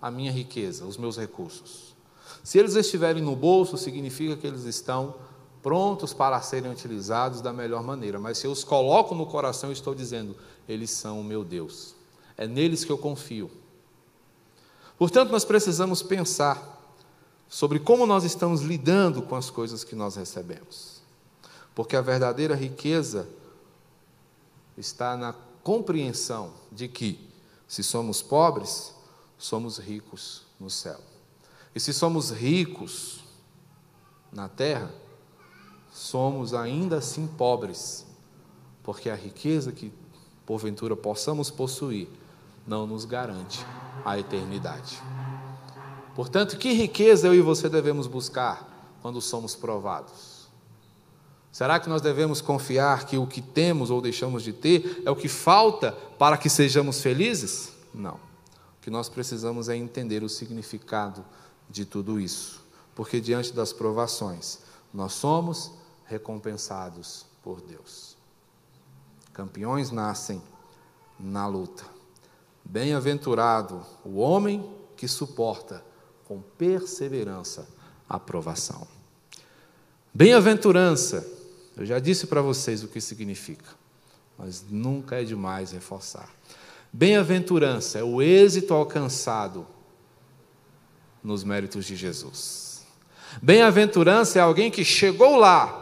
a 0.00 0.10
minha 0.10 0.32
riqueza, 0.32 0.84
os 0.84 0.96
meus 0.96 1.16
recursos? 1.16 1.94
Se 2.42 2.58
eles 2.58 2.74
estiverem 2.74 3.22
no 3.22 3.36
bolso, 3.36 3.78
significa 3.78 4.36
que 4.36 4.44
eles 4.48 4.64
estão 4.64 5.14
prontos 5.62 6.12
para 6.12 6.40
serem 6.42 6.70
utilizados 6.70 7.40
da 7.40 7.52
melhor 7.52 7.82
maneira. 7.82 8.18
Mas 8.18 8.38
se 8.38 8.46
eu 8.46 8.50
os 8.50 8.64
coloco 8.64 9.14
no 9.14 9.26
coração, 9.26 9.70
eu 9.70 9.74
estou 9.74 9.94
dizendo: 9.94 10.36
eles 10.68 10.90
são 10.90 11.20
o 11.20 11.24
meu 11.24 11.44
Deus. 11.44 11.94
É 12.36 12.46
neles 12.46 12.84
que 12.84 12.90
eu 12.90 12.98
confio. 12.98 13.50
Portanto, 14.98 15.30
nós 15.30 15.44
precisamos 15.44 16.02
pensar 16.02 16.80
sobre 17.48 17.78
como 17.78 18.06
nós 18.06 18.24
estamos 18.24 18.62
lidando 18.62 19.22
com 19.22 19.36
as 19.36 19.50
coisas 19.50 19.84
que 19.84 19.94
nós 19.94 20.16
recebemos. 20.16 21.02
Porque 21.74 21.96
a 21.96 22.00
verdadeira 22.00 22.54
riqueza 22.54 23.28
está 24.76 25.16
na 25.16 25.34
compreensão 25.62 26.52
de 26.70 26.88
que, 26.88 27.28
se 27.68 27.82
somos 27.82 28.22
pobres, 28.22 28.94
somos 29.38 29.78
ricos 29.78 30.42
no 30.58 30.70
céu. 30.70 31.00
E 31.74 31.80
se 31.80 31.92
somos 31.92 32.30
ricos 32.30 33.20
na 34.30 34.48
terra, 34.48 34.90
somos 35.92 36.54
ainda 36.54 36.96
assim 36.96 37.26
pobres, 37.26 38.06
porque 38.82 39.10
a 39.10 39.14
riqueza 39.14 39.70
que 39.70 39.92
porventura 40.46 40.96
possamos 40.96 41.50
possuir 41.50 42.08
não 42.66 42.86
nos 42.86 43.04
garante 43.04 43.64
a 44.04 44.18
eternidade. 44.18 45.00
Portanto, 46.14 46.56
que 46.56 46.72
riqueza 46.72 47.26
eu 47.26 47.34
e 47.34 47.40
você 47.40 47.68
devemos 47.68 48.06
buscar 48.06 48.96
quando 49.02 49.20
somos 49.20 49.54
provados? 49.54 50.32
Será 51.50 51.78
que 51.78 51.88
nós 51.88 52.00
devemos 52.00 52.40
confiar 52.40 53.04
que 53.04 53.18
o 53.18 53.26
que 53.26 53.42
temos 53.42 53.90
ou 53.90 54.00
deixamos 54.00 54.42
de 54.42 54.54
ter 54.54 55.02
é 55.04 55.10
o 55.10 55.16
que 55.16 55.28
falta 55.28 55.92
para 56.18 56.38
que 56.38 56.48
sejamos 56.48 57.02
felizes? 57.02 57.72
Não. 57.92 58.14
O 58.14 58.80
que 58.80 58.90
nós 58.90 59.10
precisamos 59.10 59.68
é 59.68 59.76
entender 59.76 60.22
o 60.22 60.28
significado 60.28 61.22
de 61.68 61.84
tudo 61.84 62.18
isso, 62.18 62.62
porque 62.94 63.20
diante 63.20 63.52
das 63.52 63.72
provações, 63.72 64.60
nós 64.92 65.12
somos 65.12 65.72
recompensados 66.12 67.24
por 67.42 67.60
Deus. 67.62 68.16
Campeões 69.32 69.90
nascem 69.90 70.42
na 71.18 71.46
luta. 71.46 71.84
Bem-aventurado 72.62 73.84
o 74.04 74.18
homem 74.18 74.70
que 74.94 75.08
suporta 75.08 75.82
com 76.28 76.40
perseverança 76.58 77.66
a 78.06 78.20
provação. 78.20 78.86
Bem-aventurança, 80.12 81.26
eu 81.76 81.86
já 81.86 81.98
disse 81.98 82.26
para 82.26 82.42
vocês 82.42 82.84
o 82.84 82.88
que 82.88 83.00
significa, 83.00 83.70
mas 84.36 84.62
nunca 84.68 85.20
é 85.20 85.24
demais 85.24 85.72
reforçar. 85.72 86.28
Bem-aventurança 86.92 87.98
é 87.98 88.04
o 88.04 88.20
êxito 88.20 88.74
alcançado 88.74 89.66
nos 91.24 91.42
méritos 91.42 91.86
de 91.86 91.96
Jesus. 91.96 92.84
Bem-aventurança 93.40 94.38
é 94.38 94.42
alguém 94.42 94.70
que 94.70 94.84
chegou 94.84 95.36
lá, 95.36 95.81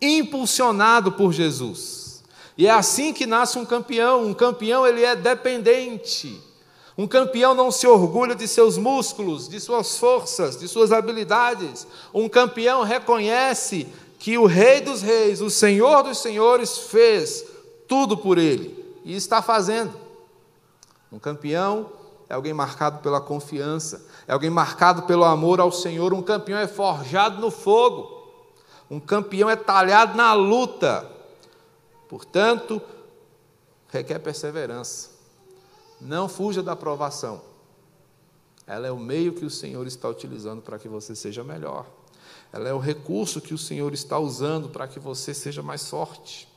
impulsionado 0.00 1.12
por 1.12 1.32
Jesus 1.32 1.98
e 2.58 2.66
é 2.66 2.70
assim 2.70 3.12
que 3.12 3.24
nasce 3.24 3.56
um 3.56 3.64
campeão. 3.64 4.26
Um 4.26 4.34
campeão 4.34 4.84
ele 4.84 5.04
é 5.04 5.14
dependente. 5.14 6.42
Um 6.98 7.06
campeão 7.06 7.54
não 7.54 7.70
se 7.70 7.86
orgulha 7.86 8.34
de 8.34 8.48
seus 8.48 8.76
músculos, 8.76 9.48
de 9.48 9.60
suas 9.60 9.96
forças, 9.96 10.58
de 10.58 10.66
suas 10.66 10.90
habilidades. 10.90 11.86
Um 12.12 12.28
campeão 12.28 12.82
reconhece 12.82 13.86
que 14.18 14.36
o 14.36 14.46
Rei 14.46 14.80
dos 14.80 15.00
Reis, 15.00 15.40
o 15.40 15.48
Senhor 15.48 16.02
dos 16.02 16.18
Senhores, 16.18 16.76
fez 16.76 17.44
tudo 17.86 18.16
por 18.16 18.36
ele 18.36 18.84
e 19.04 19.14
está 19.14 19.40
fazendo. 19.40 19.94
Um 21.12 21.20
campeão 21.20 21.92
é 22.28 22.34
alguém 22.34 22.52
marcado 22.52 22.98
pela 22.98 23.20
confiança, 23.20 24.04
é 24.26 24.32
alguém 24.32 24.50
marcado 24.50 25.02
pelo 25.02 25.22
amor 25.22 25.60
ao 25.60 25.70
Senhor. 25.70 26.12
Um 26.12 26.22
campeão 26.22 26.58
é 26.58 26.66
forjado 26.66 27.40
no 27.40 27.52
fogo, 27.52 28.17
um 28.90 28.98
campeão 28.98 29.50
é 29.50 29.56
talhado 29.56 30.16
na 30.16 30.32
luta. 30.32 31.10
Portanto, 32.08 32.80
requer 33.88 34.18
perseverança. 34.18 35.10
Não 36.00 36.28
fuja 36.28 36.62
da 36.62 36.72
aprovação. 36.72 37.42
Ela 38.66 38.86
é 38.86 38.92
o 38.92 38.98
meio 38.98 39.32
que 39.32 39.44
o 39.44 39.50
Senhor 39.50 39.86
está 39.86 40.08
utilizando 40.08 40.62
para 40.62 40.78
que 40.78 40.88
você 40.88 41.14
seja 41.14 41.42
melhor. 41.42 41.86
Ela 42.52 42.68
é 42.68 42.72
o 42.72 42.78
recurso 42.78 43.40
que 43.40 43.52
o 43.52 43.58
Senhor 43.58 43.92
está 43.92 44.18
usando 44.18 44.68
para 44.68 44.86
que 44.88 44.98
você 44.98 45.34
seja 45.34 45.62
mais 45.62 45.88
forte. 45.88 46.48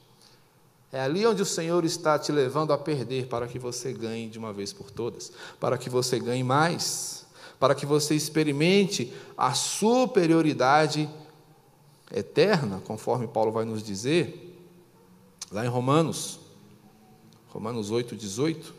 É 0.92 1.00
ali 1.00 1.26
onde 1.26 1.42
o 1.42 1.46
Senhor 1.46 1.86
está 1.86 2.20
te 2.20 2.32
levando 2.32 2.74
a 2.74 2.78
perder 2.78 3.28
para 3.28 3.48
que 3.48 3.58
você 3.58 3.94
ganhe 3.94 4.30
de 4.30 4.38
uma 4.38 4.52
vez 4.52 4.74
por 4.74 4.92
todas, 4.92 5.32
para 5.58 5.78
que 5.78 5.90
você 5.90 6.20
ganhe 6.20 6.44
mais, 6.44 7.26
para 7.58 7.74
que 7.74 7.86
você 7.86 8.14
experimente 8.14 9.14
a 9.38 9.54
superioridade 9.54 11.10
eterna, 12.14 12.82
conforme 12.86 13.28
Paulo 13.28 13.52
vai 13.52 13.66
nos 13.66 13.82
dizer, 13.84 14.52
Lá 15.52 15.66
em 15.66 15.68
Romanos, 15.68 16.40
Romanos 17.50 17.92
8, 17.92 18.16
18, 18.16 18.74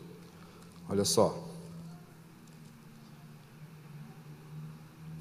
olha 0.89 1.05
só. 1.05 1.37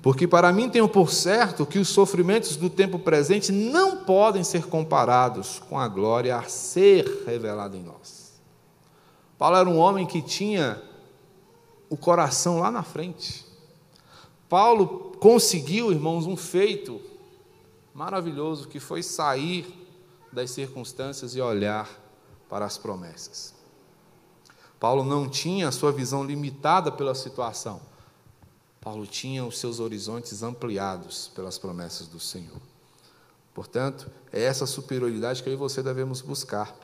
Porque 0.01 0.27
para 0.27 0.51
mim 0.51 0.71
tenho 0.71 0.89
por 0.89 1.13
certo 1.13 1.67
que 1.67 1.79
os 1.79 1.89
sofrimentos 1.89 2.57
do 2.57 2.71
tempo 2.71 2.99
presente 2.99 3.53
não 3.53 3.99
podem 3.99 4.43
ser 4.43 4.67
comparados 4.67 5.61
com 5.69 5.79
a 5.79 5.87
glória 5.87 6.37
a 6.37 6.45
ser 6.45 7.23
revelada 7.27 7.77
em 7.77 7.83
nós. 7.83 8.33
Paulo 9.37 9.57
era 9.57 9.69
um 9.69 9.77
homem 9.77 10.07
que 10.07 10.23
tinha 10.23 10.83
o 11.91 11.99
coração 11.99 12.61
lá 12.61 12.71
na 12.71 12.83
frente. 12.83 13.45
Paulo 14.49 15.13
conseguiu, 15.21 15.93
irmãos, 15.93 16.27
um 16.27 16.37
feito 16.37 17.12
maravilhoso 17.95 18.69
que 18.69 18.81
foi 18.81 19.03
sair 19.03 19.83
das 20.33 20.51
circunstâncias 20.51 21.35
e 21.35 21.41
olhar 21.41 21.89
para 22.49 22.65
as 22.65 22.79
promessas. 22.79 23.55
Paulo 24.81 25.05
não 25.05 25.29
tinha 25.29 25.69
a 25.69 25.73
sua 25.73 25.93
visão 25.93 26.25
limitada 26.25 26.91
pela 26.91 27.15
situação. 27.15 27.81
Paulo 28.81 29.07
tinha 29.07 29.45
os 29.45 29.59
seus 29.59 29.79
horizontes 29.79 30.43
ampliados 30.43 31.31
pelas 31.35 31.57
promessas 31.57 32.09
do 32.09 32.19
Senhor. 32.19 32.61
Portanto, 33.55 34.11
é 34.33 34.43
essa 34.43 34.67
superioridade 34.67 35.43
que 35.43 35.49
eu 35.49 35.53
e 35.53 35.57
você 35.57 35.83
devemos 35.83 36.21
buscar. 36.21 36.75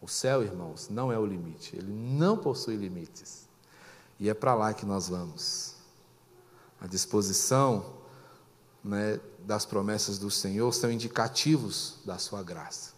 O 0.00 0.08
céu, 0.08 0.42
irmãos, 0.42 0.88
não 0.88 1.12
é 1.12 1.18
o 1.18 1.26
limite, 1.26 1.76
ele 1.76 1.92
não 1.92 2.38
possui 2.38 2.76
limites. 2.76 3.46
E 4.18 4.30
é 4.30 4.34
para 4.34 4.54
lá 4.54 4.72
que 4.72 4.86
nós 4.86 5.08
vamos. 5.08 5.74
A 6.80 6.86
disposição 6.86 7.99
né, 8.82 9.20
das 9.40 9.64
promessas 9.64 10.18
do 10.18 10.30
Senhor 10.30 10.72
são 10.72 10.90
indicativos 10.90 11.98
da 12.04 12.18
sua 12.18 12.42
graça, 12.42 12.92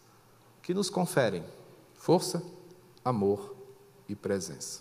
que 0.63 0.73
nos 0.73 0.89
conferem 0.89 1.45
força, 1.95 2.43
amor 3.05 3.55
e 4.09 4.15
presença. 4.15 4.81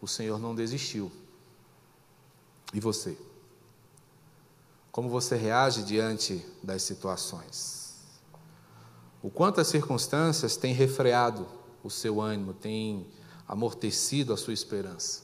O 0.00 0.06
Senhor 0.06 0.38
não 0.38 0.54
desistiu. 0.54 1.10
E 2.72 2.80
você? 2.80 3.16
Como 4.92 5.08
você 5.08 5.36
reage 5.36 5.82
diante 5.82 6.44
das 6.62 6.82
situações? 6.82 7.94
O 9.22 9.30
quanto 9.30 9.60
as 9.60 9.66
circunstâncias 9.66 10.56
têm 10.56 10.72
refreado 10.72 11.46
o 11.82 11.90
seu 11.90 12.20
ânimo, 12.20 12.54
têm 12.54 13.06
amortecido 13.46 14.32
a 14.32 14.36
sua 14.36 14.52
esperança? 14.52 15.22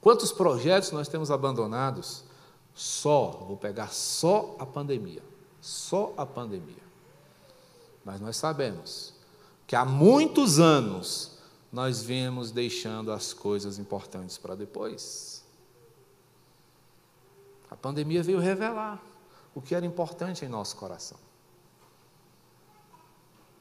Quantos 0.00 0.32
projetos 0.32 0.92
nós 0.92 1.08
temos 1.08 1.30
abandonados 1.30 2.24
só, 2.80 3.44
vou 3.46 3.58
pegar 3.58 3.92
só 3.92 4.56
a 4.58 4.64
pandemia, 4.64 5.22
só 5.60 6.14
a 6.16 6.24
pandemia. 6.24 6.82
Mas 8.02 8.22
nós 8.22 8.38
sabemos 8.38 9.12
que 9.66 9.76
há 9.76 9.84
muitos 9.84 10.58
anos 10.58 11.38
nós 11.70 12.02
vemos 12.02 12.50
deixando 12.50 13.12
as 13.12 13.34
coisas 13.34 13.78
importantes 13.78 14.38
para 14.38 14.54
depois. 14.54 15.44
A 17.70 17.76
pandemia 17.76 18.22
veio 18.22 18.38
revelar 18.38 18.98
o 19.54 19.60
que 19.60 19.74
era 19.74 19.84
importante 19.84 20.46
em 20.46 20.48
nosso 20.48 20.74
coração. 20.76 21.18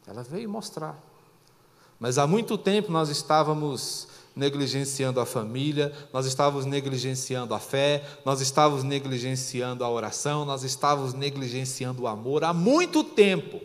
Ela 0.08 0.24
veio 0.24 0.50
mostrar. 0.50 0.98
Mas 2.00 2.18
há 2.18 2.26
muito 2.26 2.58
tempo 2.58 2.92
nós 2.92 3.10
estávamos 3.10 4.08
negligenciando 4.36 5.20
a 5.20 5.26
família, 5.26 5.94
nós 6.14 6.26
estávamos 6.26 6.66
negligenciando 6.66 7.54
a 7.54 7.60
fé, 7.60 8.08
nós 8.24 8.40
estávamos 8.40 8.84
negligenciando 8.84 9.84
a 9.84 9.90
oração, 9.90 10.46
nós 10.46 10.64
estávamos 10.64 11.14
negligenciando 11.14 12.04
o 12.04 12.08
amor 12.08 12.44
há 12.44 12.54
muito 12.54 13.04
tempo. 13.04 13.60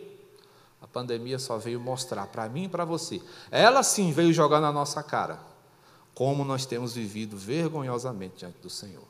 A 0.82 0.86
pandemia 0.86 1.38
só 1.38 1.58
veio 1.58 1.78
mostrar 1.78 2.26
para 2.26 2.48
mim 2.48 2.64
e 2.64 2.68
para 2.68 2.84
você. 2.84 3.22
Ela 3.50 3.82
sim 3.82 4.12
veio 4.12 4.32
jogar 4.32 4.60
na 4.60 4.72
nossa 4.72 5.02
cara 5.02 5.54
como 6.14 6.44
nós 6.44 6.64
temos 6.64 6.94
vivido 6.94 7.36
vergonhosamente 7.36 8.36
diante 8.38 8.58
do 8.58 8.70
Senhor. 8.70 9.04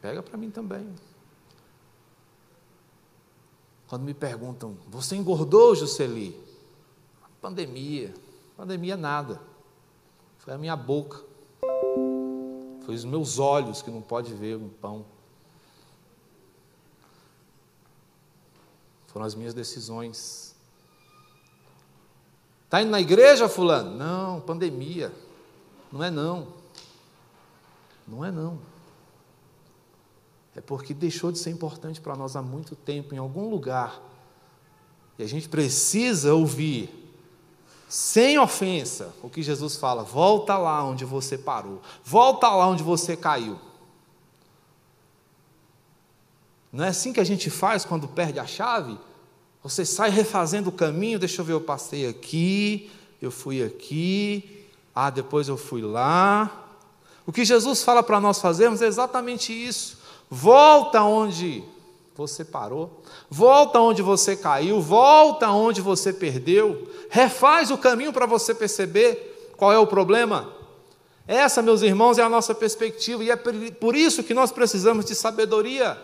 Pega 0.00 0.22
para 0.22 0.38
mim 0.38 0.50
também. 0.50 0.94
Quando 3.88 4.02
me 4.02 4.14
perguntam, 4.14 4.76
você 4.88 5.14
engordou, 5.14 5.74
Jusceli? 5.74 6.38
Pandemia. 7.40 8.12
Pandemia 8.56 8.96
nada. 8.96 9.40
Foi 10.38 10.54
a 10.54 10.58
minha 10.58 10.74
boca. 10.74 11.22
Foi 12.84 12.94
os 12.94 13.04
meus 13.04 13.38
olhos 13.38 13.82
que 13.82 13.90
não 13.90 14.00
pode 14.00 14.32
ver 14.32 14.56
um 14.56 14.68
pão. 14.68 15.04
Foram 19.08 19.26
as 19.26 19.34
minhas 19.34 19.54
decisões. 19.54 20.54
Está 22.64 22.82
indo 22.82 22.90
na 22.90 23.00
igreja, 23.00 23.48
fulano? 23.48 23.96
Não, 23.96 24.40
pandemia. 24.40 25.12
Não 25.92 26.02
é 26.02 26.10
não. 26.10 26.48
Não 28.06 28.24
é 28.24 28.30
não. 28.30 28.58
É 30.56 30.60
porque 30.62 30.94
deixou 30.94 31.30
de 31.30 31.38
ser 31.38 31.50
importante 31.50 32.00
para 32.00 32.16
nós 32.16 32.34
há 32.34 32.40
muito 32.40 32.74
tempo, 32.74 33.14
em 33.14 33.18
algum 33.18 33.50
lugar. 33.50 34.00
E 35.18 35.22
a 35.22 35.28
gente 35.28 35.48
precisa 35.48 36.34
ouvir 36.34 37.04
sem 37.88 38.38
ofensa, 38.38 39.14
o 39.22 39.28
que 39.28 39.42
Jesus 39.42 39.76
fala: 39.76 40.02
volta 40.02 40.56
lá 40.56 40.82
onde 40.82 41.04
você 41.04 41.36
parou, 41.36 41.82
volta 42.02 42.48
lá 42.48 42.66
onde 42.66 42.82
você 42.82 43.14
caiu. 43.16 43.58
Não 46.72 46.84
é 46.84 46.88
assim 46.88 47.12
que 47.12 47.20
a 47.20 47.24
gente 47.24 47.48
faz 47.48 47.84
quando 47.84 48.08
perde 48.08 48.38
a 48.38 48.46
chave? 48.46 48.98
Você 49.62 49.84
sai 49.84 50.10
refazendo 50.10 50.70
o 50.70 50.72
caminho, 50.72 51.18
deixa 51.18 51.40
eu 51.40 51.44
ver, 51.44 51.52
eu 51.52 51.60
passei 51.60 52.08
aqui, 52.08 52.90
eu 53.20 53.30
fui 53.30 53.62
aqui, 53.62 54.66
ah, 54.94 55.10
depois 55.10 55.48
eu 55.48 55.56
fui 55.56 55.82
lá. 55.82 56.64
O 57.26 57.32
que 57.32 57.44
Jesus 57.44 57.82
fala 57.82 58.02
para 58.02 58.20
nós 58.20 58.40
fazermos 58.40 58.80
é 58.80 58.86
exatamente 58.86 59.52
isso. 59.52 60.05
Volta 60.30 61.02
onde 61.02 61.62
você 62.16 62.44
parou, 62.44 63.02
volta 63.28 63.78
onde 63.78 64.02
você 64.02 64.34
caiu, 64.34 64.80
volta 64.80 65.50
onde 65.50 65.80
você 65.80 66.12
perdeu, 66.12 66.88
refaz 67.10 67.70
o 67.70 67.78
caminho 67.78 68.12
para 68.12 68.26
você 68.26 68.54
perceber 68.54 69.52
qual 69.56 69.72
é 69.72 69.78
o 69.78 69.86
problema. 69.86 70.52
Essa, 71.26 71.60
meus 71.60 71.82
irmãos, 71.82 72.18
é 72.18 72.22
a 72.22 72.28
nossa 72.28 72.54
perspectiva 72.54 73.22
e 73.22 73.30
é 73.30 73.36
por 73.36 73.96
isso 73.96 74.22
que 74.22 74.32
nós 74.32 74.50
precisamos 74.52 75.04
de 75.04 75.14
sabedoria. 75.14 76.00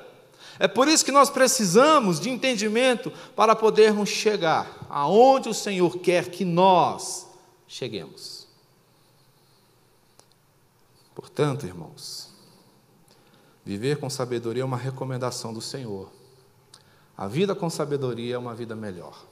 É 0.59 0.69
por 0.69 0.87
isso 0.87 1.05
que 1.05 1.13
nós 1.13 1.31
precisamos 1.31 2.21
de 2.21 2.29
entendimento 2.29 3.11
para 3.35 3.57
podermos 3.57 4.09
chegar 4.09 4.87
aonde 4.91 5.49
o 5.49 5.55
Senhor 5.55 5.99
quer 5.99 6.29
que 6.29 6.45
nós 6.45 7.27
cheguemos. 7.67 8.47
Portanto, 11.15 11.67
irmãos, 11.67 12.32
Viver 13.65 13.99
com 13.99 14.11
sabedoria 14.11 14.63
é 14.63 14.67
uma 14.67 14.77
recomendação 14.77 15.55
do 15.55 15.61
Senhor. 15.61 16.11
A 17.17 17.29
vida 17.29 17.55
com 17.55 17.71
sabedoria 17.71 18.35
é 18.35 18.39
uma 18.39 18.55
vida 18.55 18.75
melhor. 18.75 19.25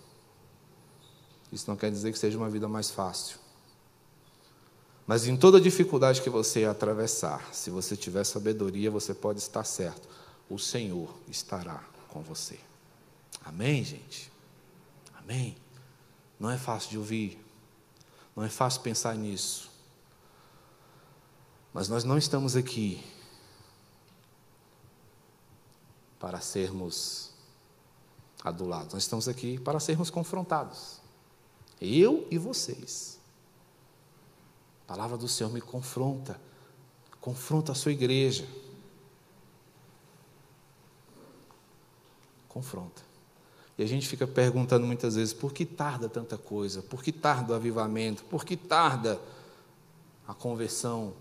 Isso 1.51 1.69
não 1.69 1.77
quer 1.77 1.91
dizer 1.91 2.13
que 2.13 2.19
seja 2.19 2.39
uma 2.39 2.49
vida 2.49 2.69
mais 2.69 2.91
fácil. 2.91 3.39
Mas 5.07 5.27
em 5.27 5.37
toda 5.37 5.61
dificuldade 5.61 6.23
que 6.23 6.31
você 6.31 6.65
atravessar, 6.65 7.53
se 7.53 7.69
você 7.69 7.97
tiver 7.97 8.23
sabedoria, 8.23 8.91
você 8.91 9.13
pode 9.13 9.41
estar 9.41 9.65
certo. 9.65 10.09
O 10.49 10.59
Senhor 10.59 11.13
estará 11.29 11.83
com 12.09 12.23
você. 12.23 12.61
Amém, 13.45 13.83
gente? 13.83 14.31
Amém. 15.19 15.57
Não 16.39 16.49
é 16.49 16.57
fácil 16.57 16.91
de 16.91 16.99
ouvir. 16.99 17.45
Não 18.37 18.45
é 18.45 18.49
fácil 18.49 18.83
pensar 18.83 19.17
nisso. 19.17 19.69
Mas 21.75 21.89
nós 21.89 22.05
não 22.05 22.17
estamos 22.17 22.55
aqui 22.55 23.03
para 26.21 26.39
sermos 26.43 27.31
adulados. 28.45 28.93
Nós 28.93 29.03
estamos 29.03 29.27
aqui 29.27 29.59
para 29.59 29.81
sermos 29.81 30.11
confrontados. 30.11 31.01
Eu 31.81 32.29
e 32.31 32.37
vocês. 32.37 33.19
A 34.85 34.89
palavra 34.89 35.17
do 35.17 35.27
Senhor 35.27 35.51
me 35.51 35.63
confronta. 35.63 36.39
Confronta 37.21 37.73
a 37.73 37.75
sua 37.75 37.93
igreja. 37.93 38.47
Confronta. 42.49 43.03
E 43.79 43.83
a 43.83 43.87
gente 43.87 44.07
fica 44.07 44.27
perguntando 44.27 44.87
muitas 44.87 45.15
vezes: 45.15 45.33
por 45.33 45.55
que 45.55 45.65
tarda 45.65 46.07
tanta 46.07 46.37
coisa? 46.37 46.83
Por 46.83 47.03
que 47.03 47.13
tarda 47.13 47.55
o 47.55 47.57
avivamento? 47.57 48.25
Por 48.25 48.45
que 48.45 48.57
tarda 48.57 49.19
a 50.29 50.35
conversão? 50.35 51.15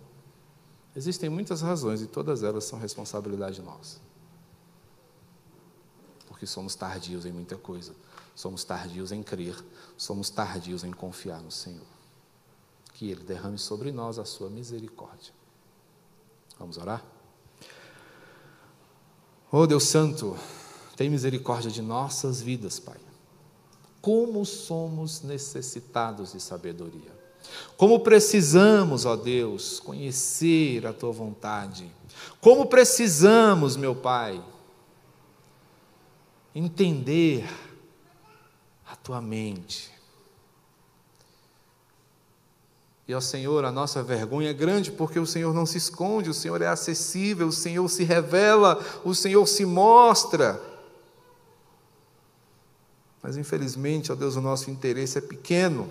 Existem 0.94 1.30
muitas 1.30 1.62
razões 1.62 2.02
e 2.02 2.08
todas 2.08 2.44
elas 2.44 2.66
são 2.66 2.80
responsabilidade 2.80 3.62
nossa 3.62 4.09
porque 6.40 6.48
somos 6.48 6.74
tardios 6.74 7.26
em 7.26 7.34
muita 7.34 7.58
coisa. 7.58 7.94
Somos 8.34 8.64
tardios 8.64 9.12
em 9.12 9.22
crer, 9.22 9.54
somos 9.98 10.30
tardios 10.30 10.86
em 10.86 10.92
confiar 10.92 11.42
no 11.42 11.52
Senhor. 11.52 11.86
Que 12.94 13.12
Ele 13.12 13.26
derrame 13.26 13.58
sobre 13.58 13.92
nós 13.92 14.18
a 14.18 14.24
sua 14.24 14.50
misericórdia. 14.50 15.34
Vamos 16.58 16.78
orar? 16.78 17.04
Oh 19.52 19.68
Deus 19.68 19.84
Santo, 19.84 20.38
tem 20.96 21.10
misericórdia 21.10 21.70
de 21.70 21.82
nossas 21.82 22.42
vidas, 22.42 22.80
Pai. 22.80 23.00
Como 24.02 24.46
somos 24.46 25.22
necessitados 25.22 26.32
de 26.32 26.40
sabedoria. 26.40 27.20
Como 27.76 28.00
precisamos, 28.00 29.06
ó 29.06 29.18
Deus, 29.18 29.82
conhecer 29.82 30.88
a 30.88 30.94
tua 30.94 31.12
vontade. 31.12 31.92
Como 32.40 32.68
precisamos, 32.68 33.76
meu 33.76 33.94
Pai, 33.94 34.42
entender 36.54 37.48
a 38.86 38.96
tua 38.96 39.22
mente. 39.22 39.92
E 43.08 43.14
ao 43.14 43.22
Senhor, 43.22 43.66
a 43.66 43.72
nossa 43.72 44.04
vergonha 44.04 44.52
é 44.52 44.54
grande 44.54 44.92
porque 44.92 45.20
o 45.20 45.26
Senhor 45.26 45.52
não 45.54 45.66
se 45.66 45.80
esconde, 45.80 46.30
o 46.30 46.34
Senhor 46.34 46.62
é 46.62 46.68
acessível, 46.68 47.48
o 47.48 47.52
Senhor 47.52 47.88
se 47.90 48.04
revela, 48.04 48.80
o 49.04 49.16
Senhor 49.16 49.48
se 49.48 49.66
mostra. 49.66 50.62
Mas 53.22 53.36
infelizmente, 53.36 54.12
ó 54.12 54.16
Deus, 54.16 54.36
o 54.36 54.42
nosso 54.42 54.70
interesse 54.70 55.18
é 55.18 55.22
pequeno. 55.22 55.90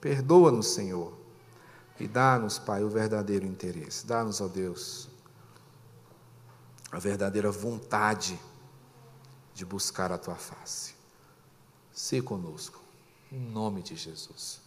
Perdoa-nos, 0.00 0.68
Senhor, 0.68 1.12
e 2.00 2.08
dá-nos, 2.08 2.58
Pai, 2.58 2.82
o 2.82 2.88
verdadeiro 2.88 3.44
interesse. 3.44 4.06
Dá-nos, 4.06 4.40
ó 4.40 4.48
Deus, 4.48 5.08
a 6.90 6.98
verdadeira 6.98 7.50
vontade 7.50 8.40
de 9.58 9.66
buscar 9.66 10.12
a 10.12 10.16
tua 10.16 10.36
face. 10.36 10.94
Se 11.92 12.22
conosco, 12.22 12.80
em 13.32 13.40
nome 13.40 13.82
de 13.82 13.96
Jesus. 13.96 14.60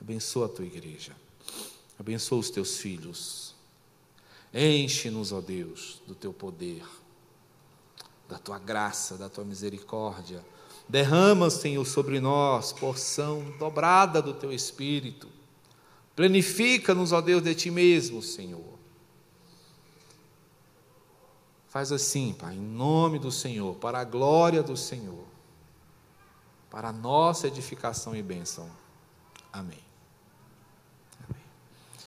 Abençoa 0.00 0.46
a 0.46 0.48
tua 0.48 0.64
igreja, 0.64 1.14
abençoa 1.98 2.38
os 2.38 2.48
teus 2.48 2.78
filhos. 2.78 3.54
Enche-nos, 4.54 5.30
ó 5.30 5.42
Deus, 5.42 6.00
do 6.06 6.14
teu 6.14 6.32
poder, 6.32 6.82
da 8.26 8.38
tua 8.38 8.58
graça, 8.58 9.18
da 9.18 9.28
tua 9.28 9.44
misericórdia. 9.44 10.42
Derrama, 10.88 11.50
Senhor, 11.50 11.84
sobre 11.84 12.18
nós 12.18 12.72
porção 12.72 13.44
dobrada 13.58 14.22
do 14.22 14.32
teu 14.32 14.50
espírito. 14.50 15.28
Planifica-nos, 16.16 17.12
ó 17.12 17.20
Deus, 17.20 17.42
de 17.42 17.54
ti 17.54 17.70
mesmo, 17.70 18.22
Senhor. 18.22 18.79
Faz 21.70 21.92
assim, 21.92 22.34
Pai, 22.34 22.56
em 22.56 22.60
nome 22.60 23.20
do 23.20 23.30
Senhor, 23.30 23.76
para 23.76 24.00
a 24.00 24.04
glória 24.04 24.60
do 24.60 24.76
Senhor, 24.76 25.24
para 26.68 26.88
a 26.88 26.92
nossa 26.92 27.46
edificação 27.46 28.14
e 28.14 28.20
bênção. 28.20 28.68
Amém. 29.52 29.78